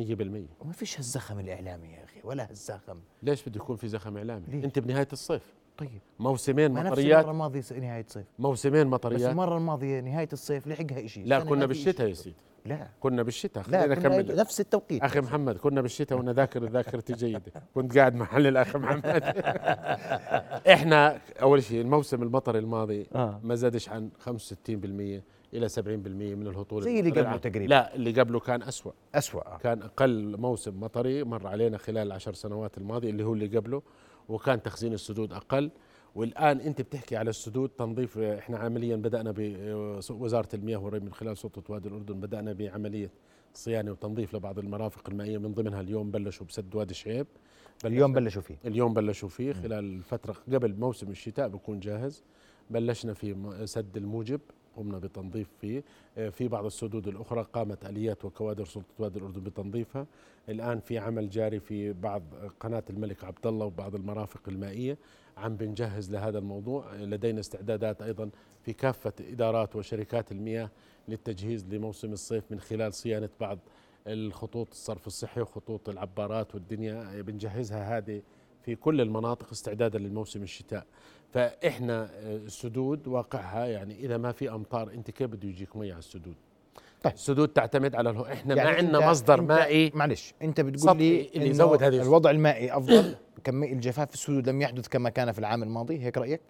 وما 0.59 0.73
فيش 0.73 0.97
هالزخم 0.97 1.39
الإعلامي 1.39 1.87
يا 1.87 2.03
أخي 2.03 2.19
ولا 2.23 2.49
هالزخم 2.49 2.99
ليش 3.23 3.49
بده 3.49 3.61
يكون 3.61 3.75
في 3.75 3.87
زخم 3.87 4.17
إعلامي؟ 4.17 4.45
ليه؟ 4.47 4.63
أنت 4.63 4.79
بنهاية 4.79 5.07
الصيف. 5.13 5.53
طيب. 5.77 6.01
موسمين 6.19 6.71
مطريات. 6.71 7.19
المرة 7.19 7.31
الماضية 7.31 7.61
نهاية 7.79 8.05
صيف 8.07 8.25
موسمين 8.39 8.87
بس 8.87 8.93
مطريات 8.93 9.31
المرة 9.31 9.57
الماضية 9.57 9.99
نهاية 9.99 10.29
الصيف 10.33 10.67
لحقها 10.67 11.07
شيء 11.07 11.25
لا 11.27 11.39
كنا 11.39 11.65
بالشتاء 11.65 12.07
يا 12.07 12.13
سيدي. 12.13 12.35
لا. 12.65 12.87
كنا 12.99 13.23
بالشتاء. 13.23 13.63
خلينا 13.63 13.85
نكمل. 13.85 14.35
نفس 14.35 14.59
التوقيت. 14.59 15.03
أخي 15.03 15.21
محمد 15.21 15.57
كنا 15.57 15.81
بالشتاء 15.81 16.17
وأنا 16.17 16.33
ذاكر 16.33 16.63
ذاكرتي 16.63 17.13
جيده 17.13 17.41
كنت 17.75 17.97
قاعد 17.97 18.15
محل 18.15 18.47
الأخ 18.47 18.75
محمد. 18.75 19.23
إحنا 20.73 21.19
أول 21.41 21.63
شيء 21.63 21.81
الموسم 21.81 22.23
المطري 22.23 22.59
الماضي 22.59 23.07
آه. 23.15 23.39
ما 23.43 23.55
زادش 23.55 23.89
عن 23.89 24.09
65% 24.25 24.29
إلى 25.53 25.69
70% 25.69 25.79
من 26.37 26.47
الهطول. 26.47 26.83
زي 26.83 26.99
اللي 26.99 27.11
قبله. 27.11 27.37
تقريبا. 27.37 27.69
لا 27.73 27.95
اللي 27.95 28.11
قبله 28.21 28.39
كان 28.39 28.63
أسوأ. 28.63 28.91
أسوأ. 29.15 29.57
كان 29.57 29.81
أقل 29.81 30.37
موسم 30.37 30.79
مطري 30.79 31.23
مر 31.23 31.47
علينا 31.47 31.77
خلال 31.77 32.07
العشر 32.07 32.33
سنوات 32.33 32.77
الماضية 32.77 33.09
اللي 33.09 33.23
هو 33.23 33.33
اللي 33.33 33.57
قبله. 33.57 33.81
وكان 34.29 34.63
تخزين 34.63 34.93
السدود 34.93 35.33
أقل. 35.33 35.71
والآن 36.15 36.59
أنت 36.59 36.81
بتحكي 36.81 37.15
على 37.15 37.29
السدود 37.29 37.69
تنظيف 37.69 38.17
إحنا 38.17 38.57
عمليا 38.57 38.95
بدأنا 38.95 39.33
بوزاره 39.37 40.49
المياه 40.53 40.77
والري 40.77 40.99
من 40.99 41.13
خلال 41.13 41.37
سلطة 41.37 41.63
وادي 41.69 41.87
الأردن 41.89 42.19
بدأنا 42.19 42.53
بعملية 42.53 43.11
صيانة 43.53 43.91
وتنظيف 43.91 44.35
لبعض 44.35 44.59
المرافق 44.59 45.09
المائية. 45.09 45.37
من 45.37 45.53
ضمنها 45.53 45.81
اليوم 45.81 46.11
بلشوا 46.11 46.45
بسد 46.45 46.75
وادي 46.75 46.93
شعيب 46.93 47.27
اليوم 47.85 48.13
بلشوا 48.13 48.41
فيه. 48.41 48.55
اليوم 48.65 48.93
بلشوا 48.93 49.29
فيه 49.29 49.53
خلال 49.53 49.73
الفترة 49.73 50.35
قبل 50.53 50.75
موسم 50.79 51.11
الشتاء 51.11 51.47
بكون 51.47 51.79
جاهز. 51.79 52.23
بلشنا 52.69 53.13
في 53.13 53.62
سد 53.65 53.97
الموجب 53.97 54.39
قمنا 54.77 54.97
بتنظيف 54.97 55.47
فيه. 55.62 55.84
آه، 56.17 56.30
في 56.30 56.47
بعض 56.47 56.65
السدود 56.65 57.08
الأخرى 57.08 57.47
قامت 57.53 57.86
آليات 57.86 58.25
وكوادر 58.25 58.65
سلطة 58.65 58.93
وادي 58.99 59.19
الأردن 59.19 59.43
بتنظيفها. 59.43 60.08
الآن 60.49 60.80
في 60.80 60.97
عمل 60.97 61.30
جاري 61.30 61.60
في 61.60 61.93
بعض 61.93 62.23
قناة 62.60 62.84
الملك 62.89 63.23
عبد 63.23 63.47
الله 63.47 63.65
وبعض 63.65 63.95
المرافق 63.95 64.41
المائية. 64.47 64.97
عم 65.38 65.56
بنجهز 65.56 66.12
لهذا 66.12 66.38
الموضوع. 66.39 66.95
لدينا 66.95 67.39
استعدادات 67.39 68.01
أيضا 68.01 68.30
في 68.63 68.73
كافة 68.73 69.13
إدارات 69.19 69.75
وشركات 69.75 70.32
المياه 70.32 70.69
للتجهيز 71.08 71.65
لموسم 71.65 72.13
الصيف 72.13 72.43
من 72.51 72.60
خلال 72.60 72.93
صيانة 72.93 73.30
بعض 73.39 73.60
الخطوط 74.08 74.67
الصرف 74.71 75.08
الصحي 75.08 75.41
وخطوط 75.41 75.89
العبارات 75.89 76.56
والدنيا. 76.56 77.21
بنجهزها 77.21 77.97
هذه 77.97 78.21
في 78.67 78.75
كل 78.75 79.01
المناطق 79.01 79.51
استعدادا 79.51 79.99
للموسم 79.99 80.43
الشتاء. 80.43 80.86
فإحنا 81.34 82.03
آه، 82.03 82.38
السدود 82.38 83.08
واقعها 83.08 83.65
يعني 83.65 83.95
إذا 83.99 84.17
ما 84.17 84.32
في 84.32 84.49
أمطار 84.51 84.91
أنت 84.93 85.12
كيف 85.12 85.27
بده 85.30 85.47
يجيك 85.49 85.75
مي 85.75 85.91
على 85.91 85.99
السدود؟ 85.99 86.36
طيب. 87.03 87.13
السدود 87.13 87.47
تعتمد 87.49 87.95
على 87.95 88.10
الهو 88.10 88.25
إحنا 88.25 88.56
ما 88.56 88.62
يعني 88.62 88.77
عندنا 88.77 88.99
أنت- 88.99 89.03
مصدر 89.10 89.39
أنت 89.39 89.49
مائي. 89.49 89.91
معلش 89.95 90.34
أنت 90.41 90.62
بتقول 90.62 90.97
لي 90.97 91.30
اللي 91.36 91.49
يزود 91.49 91.84
هذه 91.84 92.01
الوضع 92.01 92.30
المائي 92.32 92.77
أفضل 92.77 93.15
كمية 93.43 93.73
الجفاف 93.73 94.08
في 94.08 94.13
السدود 94.13 94.49
لم 94.49 94.62
يحدث 94.62 94.88
كما 94.88 95.10
كان 95.10 95.32
في 95.32 95.39
العام 95.39 95.63
الماضي 95.63 95.99
هيك 96.03 96.17
رأيك؟ 96.17 96.41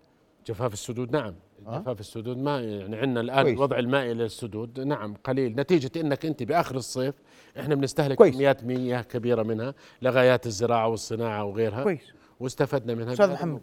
جفاف 0.48 0.74
السدود 0.74 1.12
نعم 1.12 1.36
آه. 1.68 1.80
جفاف 1.80 2.00
السدود 2.00 2.38
ما 2.38 2.62
يعني 2.62 2.96
عندنا 2.98 3.22
الآن 3.22 3.42
كويس. 3.44 3.56
الوضع 3.56 3.80
المائي 3.80 4.14
للسدود 4.14 4.80
نعم 4.80 5.14
قليل 5.24 5.56
نتيجة 5.60 5.92
إنك 6.02 6.26
أنت 6.26 6.44
بآخر 6.44 6.76
الصيف 6.76 7.16
إحنا 7.60 7.76
بنستهلك 7.76 8.18
كويس. 8.18 8.36
كميات 8.36 8.64
مياه 8.64 9.02
كبيرة 9.02 9.44
منها 9.44 9.74
لغايات 10.02 10.46
الزراعة 10.46 10.88
والصناعة 10.88 11.44
وغيرها 11.46 11.84
كويس 11.84 12.14
واستفدنا 12.40 12.96
منها 12.96 13.14
أستاذ 13.14 13.32
محمد. 13.34 13.62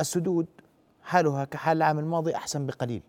السدود 0.00 0.46
حالها 1.02 1.44
كحال 1.44 1.76
العام 1.76 1.98
الماضي 1.98 2.34
أحسن 2.34 2.66
بقليل 2.66 3.02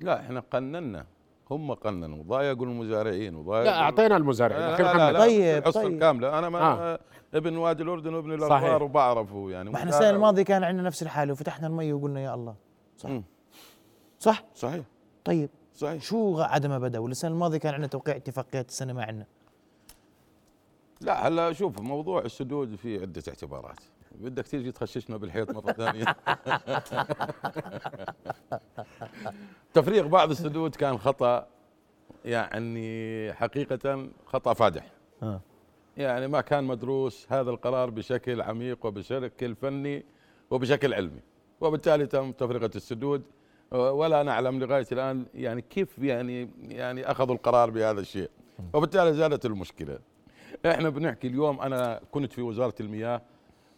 لا 0.00 0.20
إحنا 0.20 0.40
قننا 0.40 1.06
هم 1.54 1.74
قننوا 1.74 2.22
ضايقوا 2.22 2.66
المزارعين 2.66 3.34
وضايقوا 3.36 3.70
لا 3.70 3.80
أعطينا 3.80 4.16
المزارعين. 4.16 4.62
لا 4.62 4.74
أخي 4.74 4.82
لا 4.82 4.94
محمد. 4.94 5.12
لا 5.12 5.18
طيب، 5.18 5.58
الحصه 5.58 5.82
طيب. 5.82 5.92
الكامله 5.92 6.38
أنا 6.38 6.48
ما 6.48 6.58
آه. 6.60 6.98
ابن 7.34 7.56
وادي 7.56 7.82
الأردن 7.82 8.14
وابن. 8.14 8.32
الاخبار 8.32 8.82
وبعرفه 8.82 9.50
يعني. 9.50 9.70
ما 9.70 9.76
إحنا 9.76 9.90
السنة 9.90 10.10
الماضيه 10.10 10.42
كان 10.42 10.64
عندنا 10.64 10.86
نفس 10.86 11.02
الحالة 11.02 11.32
وفتحنا 11.32 11.66
المي 11.66 11.92
وقلنا 11.92 12.20
يا 12.20 12.34
الله. 12.34 12.54
صح. 12.96 13.10
مم. 13.10 13.24
صح؟ 14.18 14.44
صحيح. 14.54 14.84
طيب. 15.24 15.48
صحيح. 15.74 16.02
شو 16.02 16.40
عدم 16.40 16.78
بدأ؟ 16.78 16.98
والسنة 16.98 17.30
الماضية 17.30 17.58
كان 17.58 17.74
عندنا 17.74 17.88
توقيع 17.88 18.16
اتفاقيات 18.16 18.68
السنة 18.68 18.92
ما 18.92 19.04
عندنا؟ 19.04 19.26
لا 21.00 21.28
هلا 21.28 21.52
شوف 21.52 21.80
موضوع 21.80 22.22
السدود 22.22 22.74
في 22.74 23.00
عدة 23.00 23.22
اعتبارات. 23.28 23.80
بدك 24.20 24.46
تيجي 24.46 24.72
تخششنا 24.72 25.16
بالحيط 25.16 25.50
مرة 25.50 25.72
ثانية. 25.72 26.04
تفريغ 29.74 30.06
بعض 30.06 30.30
السدود 30.30 30.74
كان 30.74 30.98
خطأ 30.98 31.46
يعني 32.24 33.32
حقيقة 33.32 34.08
خطأ 34.26 34.52
فادح. 34.52 34.90
آه. 35.22 35.40
يعني 35.96 36.28
ما 36.28 36.40
كان 36.40 36.64
مدروس 36.64 37.26
هذا 37.30 37.50
القرار 37.50 37.90
بشكل 37.90 38.42
عميق 38.42 38.86
وبشكل 38.86 39.54
فني 39.54 40.04
وبشكل 40.50 40.94
علمي. 40.94 41.20
وبالتالي 41.60 42.06
تم 42.06 42.32
تفرقة 42.32 42.70
السدود. 42.76 43.22
ولا 43.72 44.22
نعلم 44.22 44.58
لغاية 44.58 44.86
الآن 44.92 45.26
يعني 45.34 45.62
كيف 45.62 45.98
يعني 45.98 46.50
يعني 46.68 47.10
أخذوا 47.10 47.34
القرار 47.34 47.70
بهذا 47.70 48.00
الشيء. 48.00 48.30
وبالتالي 48.74 49.12
زادت 49.12 49.46
المشكلة. 49.46 49.98
إحنا 50.66 50.88
بنحكي 50.88 51.26
اليوم 51.26 51.60
أنا 51.60 52.00
كنت 52.10 52.32
في 52.32 52.42
وزارة 52.42 52.74
المياه 52.80 53.22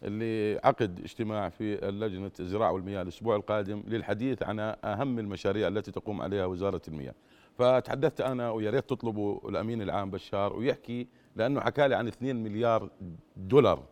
اللي 0.03 0.61
عقد 0.65 1.01
اجتماع 1.01 1.49
في 1.49 1.77
لجنة 1.77 2.31
الزراعة 2.41 2.73
والمياه 2.73 3.03
الأسبوع 3.03 3.37
القادم 3.37 3.83
للحديث 3.87 4.43
عن 4.43 4.61
أهم 4.85 5.19
المشاريع 5.19 5.69
التي 5.69 5.91
تقوم 5.91 6.23
عليها 6.23 6.47
وزارة 6.47 6.83
المياه. 6.89 7.15
فتحدثت 7.59 8.21
أنا 8.21 8.51
ويا 8.51 8.71
ريت 8.71 8.91
تطلبوا 8.91 9.51
الأمين 9.51 9.83
العام 9.83 10.11
بشار 10.11 10.57
ويحكي 10.57 11.09
لأنه 11.37 11.61
حكى 11.61 11.89
لي 11.89 11.95
عن 11.95 12.07
2 12.07 12.43
مليار 12.43 12.91
دولار 13.37 13.83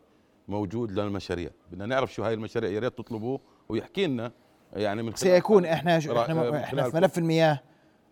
موجود 0.47 0.91
للمشاريع. 0.91 1.49
بدنا 1.71 1.85
نعرف 1.85 2.13
شو 2.13 2.23
هاي 2.23 2.33
المشاريع 2.33 2.69
يا 2.69 2.79
ريت 2.79 2.97
تطلبوه 2.97 3.39
ويحكي 3.69 4.07
لنا 4.07 4.31
يعني 4.73 5.03
من 5.03 5.15
سيكون 5.15 5.65
إحنا 5.65 5.97
إحنا 5.97 6.63
إحنا 6.63 6.89
في 6.89 6.95
ملف 6.95 7.17
المياه. 7.17 7.59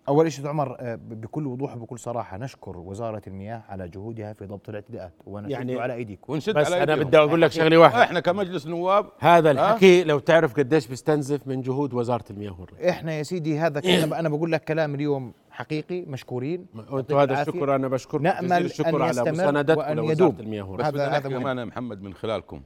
أول 0.09 0.31
شيء 0.31 0.47
عمر 0.47 0.75
آه، 0.79 0.95
بكل 0.95 1.47
وضوح 1.47 1.77
وبكل 1.77 1.99
صراحة 1.99 2.37
نشكر 2.37 2.77
وزارة 2.77 3.21
المياه 3.27 3.63
على 3.69 3.87
جهودها 3.89 4.33
في 4.33 4.45
ضبط 4.45 4.69
الاعتداءات 4.69 5.13
ونشد 5.25 5.49
يعني 5.51 5.79
على 5.79 5.93
أيديكم 5.93 6.33
ونشد 6.33 6.53
بس 6.55 6.65
على 6.71 6.83
أنا 6.83 6.91
أيديهم. 6.93 7.07
بدي 7.07 7.17
أقول 7.17 7.41
لك 7.41 7.51
شغلة 7.51 7.77
واحدة 7.77 8.03
إحنا 8.03 8.19
كمجلس 8.19 8.67
نواب 8.67 9.05
هذا 9.19 9.51
الحكي 9.51 10.03
لو 10.03 10.19
تعرف 10.19 10.53
قديش 10.55 10.87
بيستنزف 10.87 11.47
من 11.47 11.61
جهود 11.61 11.93
وزارة 11.93 12.23
المياه 12.29 12.55
والري 12.61 12.89
إحنا 12.89 13.13
يا 13.13 13.23
سيدي 13.23 13.59
هذا 13.59 13.79
كلام 13.79 14.13
أنا 14.13 14.29
بقول 14.29 14.51
لك 14.51 14.63
كلام 14.63 14.95
اليوم 14.95 15.33
حقيقي 15.51 16.01
مشكورين 16.01 16.65
وأنتم 16.91 17.17
هذا 17.17 17.41
الشكر 17.41 17.75
أنا 17.75 17.87
بشكركم 17.87 18.23
نأمل 18.23 18.65
الشكر 18.65 19.01
على 19.03 19.31
مساندتكم 19.31 20.09
يدوم. 20.09 20.35
المياه 20.39 20.63
والري 20.63 20.77
بس 20.83 20.87
هذا- 20.87 21.05
بدنا 21.05 21.17
هذا. 21.17 21.29
كمان 21.39 21.57
يا 21.57 21.65
محمد 21.65 22.01
من 22.01 22.13
خلالكم 22.13 22.61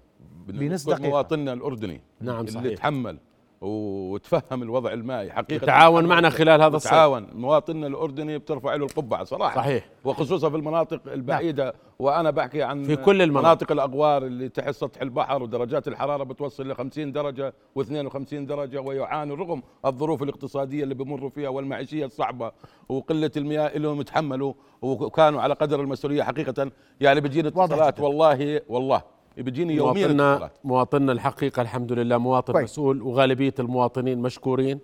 بدنا 0.47 0.59
بنص 0.59 0.87
نذكر 0.87 0.97
دقيقة. 0.99 1.09
مواطننا 1.11 1.53
الأردني 1.53 2.01
نعم 2.21 2.39
اللي 2.39 2.51
صحيح. 2.51 2.77
تحمل 2.77 3.17
وتفهم 3.61 4.63
الوضع 4.63 4.93
المائي 4.93 5.31
حقيقة. 5.31 5.65
تعاون 5.65 6.05
معنا 6.05 6.29
خلال 6.29 6.61
هذا 6.61 6.75
الصيف. 6.75 6.91
تعاون 6.91 7.27
مواطننا 7.33 7.87
الأردني 7.87 8.37
بترفع 8.37 8.75
له 8.75 8.85
القبعة 8.85 9.23
صراحة. 9.23 9.55
صحيح. 9.55 9.89
وخصوصا 10.05 10.49
في 10.49 10.55
المناطق 10.55 11.01
البعيدة. 11.07 11.63
نعم. 11.63 11.73
وأنا 11.99 12.31
بحكي 12.31 12.63
عن 12.63 12.83
في 12.83 12.95
كل 12.95 13.21
المناطق. 13.21 13.45
مناطق 13.47 13.71
الأغوار 13.71 14.25
اللي 14.25 14.49
تحت 14.49 14.69
سطح 14.69 15.01
البحر 15.01 15.43
ودرجات 15.43 15.87
الحرارة 15.87 16.23
بتوصل 16.23 16.71
ل 16.71 16.75
50 16.75 17.11
درجة 17.11 17.53
و52 17.79 18.33
درجة 18.33 18.81
ويعانوا 18.81 19.35
رغم 19.35 19.63
الظروف 19.85 20.23
الاقتصادية 20.23 20.83
اللي 20.83 20.95
بمروا 20.95 21.29
فيها 21.29 21.49
والمعيشية 21.49 22.05
الصعبة 22.05 22.51
وقلة 22.89 23.31
المياه 23.37 23.77
لهم 23.77 24.01
يتحملوا 24.01 24.53
وكانوا 24.81 25.41
على 25.41 25.53
قدر 25.53 25.81
المسؤولية 25.81 26.23
حقيقة. 26.23 26.71
يعني 27.01 27.21
بتجيني 27.21 27.47
اتصالات 27.47 27.99
والله 27.99 28.61
والله. 28.69 29.16
بيجيني 29.37 29.75
يوميا 29.75 30.07
مواطننا 30.07 30.49
مواطننا 30.63 31.11
الحقيقة 31.11 31.61
الحمد 31.61 31.91
لله 31.91 32.17
مواطن 32.17 32.53
كوي. 32.53 32.63
مسؤول 32.63 33.01
وغالبية 33.01 33.53
المواطنين 33.59 34.19
مشكورين 34.19 34.79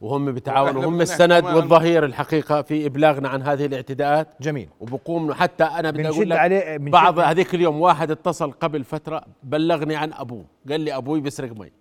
وهم 0.00 0.32
بتعاونوا 0.32 0.82
وهم 0.82 1.00
السند 1.00 1.44
والظهير 1.44 2.04
الحقيقة 2.04 2.62
في 2.62 2.86
إبلاغنا 2.86 3.28
عن 3.28 3.42
هذه 3.42 3.66
الاعتداءات. 3.66 4.28
جميل. 4.40 4.68
وبقوم 4.80 5.32
حتى 5.32 5.64
أنا 5.64 5.90
بدي 5.90 6.08
أقول 6.08 6.30
لك 6.30 6.38
عليه 6.38 6.76
بعض 6.78 7.18
هذيك 7.18 7.54
اليوم 7.54 7.80
واحد 7.80 8.10
اتصل 8.10 8.52
قبل 8.52 8.84
فترة 8.84 9.22
بلغني 9.42 9.96
عن 9.96 10.12
أبوه 10.12 10.44
قال 10.70 10.80
لي 10.80 10.96
أبوي 10.96 11.20
بيسرق 11.20 11.52
مي. 11.58 11.72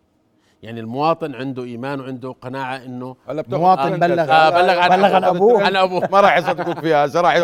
يعني 0.63 0.79
المواطن 0.79 1.35
عنده 1.35 1.63
إيمان 1.63 1.99
وعنده 1.99 2.35
قناعة 2.41 2.75
إنه 2.75 3.15
مواطن 3.47 3.99
بلغ 3.99 4.31
آه 4.31 4.49
بلغ 4.49 4.79
عن 4.79 4.89
بلغ 4.89 5.15
عن 5.15 5.23
ابوه 5.23 5.63
عن 5.63 5.75
ابوه 5.75 6.09
ما 6.11 6.21
راح 6.21 6.37
يصدقوك 6.37 6.79
فيها 6.79 7.07
صراحة 7.07 7.37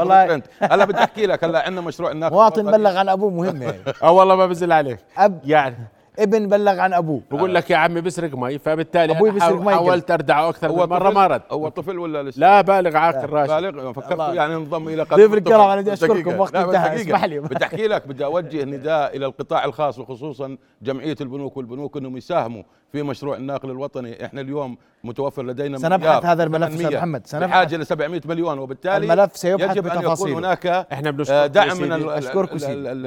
هلا 0.62 0.86
بدي 0.86 0.98
أحكي 1.00 1.26
لك 1.26 1.44
هلا 1.44 1.64
عندنا 1.66 1.82
مشروع 1.82 2.12
الناس 2.16 2.32
مواطن 2.32 2.72
بلغ 2.72 2.98
عن 2.98 3.10
أبوه 3.10 3.30
مهم 3.30 3.62
يعني. 3.62 3.78
آه 4.04 4.12
والله 4.12 4.36
ما 4.36 4.46
بزل 4.46 4.72
عليك. 4.72 5.00
اب 5.18 5.40
يعني. 5.46 5.78
ابن 6.20 6.48
بلغ 6.48 6.80
عن 6.80 6.94
أبوه. 6.94 7.22
بقول 7.32 7.56
لك 7.56 7.70
يا 7.72 7.78
عمي 7.78 8.02
بسرق 8.02 8.36
مي 8.36 8.60
فبالتالي 8.60 9.18
أبوي 9.18 9.32
بسرق 9.32 9.62
مي 9.62 9.74
حاولت 9.74 10.12
أردعه 10.12 10.50
أكثر 10.50 10.72
من 10.72 10.90
مرة 10.90 11.10
ما 11.10 11.28
رد. 11.28 11.42
هو 11.52 11.70
طفل 11.70 12.00
ولا 12.00 12.24
لسه؟ 12.24 12.40
لا 12.40 12.62
بالغ 12.62 12.98
عاقل 12.98 13.30
راشد. 13.30 13.54
بالغ 13.54 13.92
فكرت 13.92 14.20
يعني 14.36 14.56
انضم 14.56 14.88
إلى 14.88 15.04
ضيف 15.04 15.34
الكرام 15.34 15.70
أنا 15.70 15.82
بدي 15.82 15.94
أشكركم 15.94 16.40
وقت 16.40 16.56
انتهى 16.56 17.02
اسمح 17.02 17.26
لي. 17.26 17.40
بدي 17.40 17.66
أحكي 17.66 17.88
لك 17.88 18.08
بدي 18.08 18.26
أوجه 18.26 18.64
نداء 18.76 19.18
إلى 19.18 19.26
القطاع 19.26 19.66
الخاص 19.66 20.00
وخصوصا 20.00 20.58
جمعية 20.82 21.16
البنوك 21.22 21.58
والبنوك 21.58 21.98
إنهم 21.98 22.18
يساهموا 22.18 22.64
في 22.92 23.04
مشروع 23.04 23.38
الناقل 23.38 23.70
الوطني. 23.70 24.26
إحنا 24.26 24.42
اليوم 24.42 24.78
متوفر 25.04 25.46
لدينا 25.46 25.78
سنبحث 25.78 26.26
هذا 26.26 26.44
الملف 26.44 26.74
أستاذ 26.74 26.96
محمد. 26.98 27.28
سنبحث. 27.28 27.50
بحاجة 27.50 27.78
ل 27.78 27.86
700 27.86 28.22
مليون 28.26 28.60
وبالتالي 28.60 28.98
الملف 29.14 29.38
سيبحث 29.38 29.78
يجب 29.78 29.88
أن 29.88 30.02
يكون 30.12 30.32
هناك 30.32 30.66
إحنا 30.68 31.12
بنشكر 31.12 31.48
دعم 31.48 31.78
من 31.82 32.10
أشكركم 32.10 32.58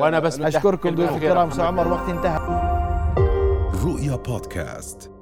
وأنا 0.00 0.18
بس 0.18 0.40
أشكركم 0.40 0.94
ضيوف 0.94 1.16
الكرام 1.16 1.50
عمر 1.60 1.88
وقت 1.88 2.08
انتهى. 2.08 2.73
رؤيا 3.84 4.16
بودكاست. 4.16 5.13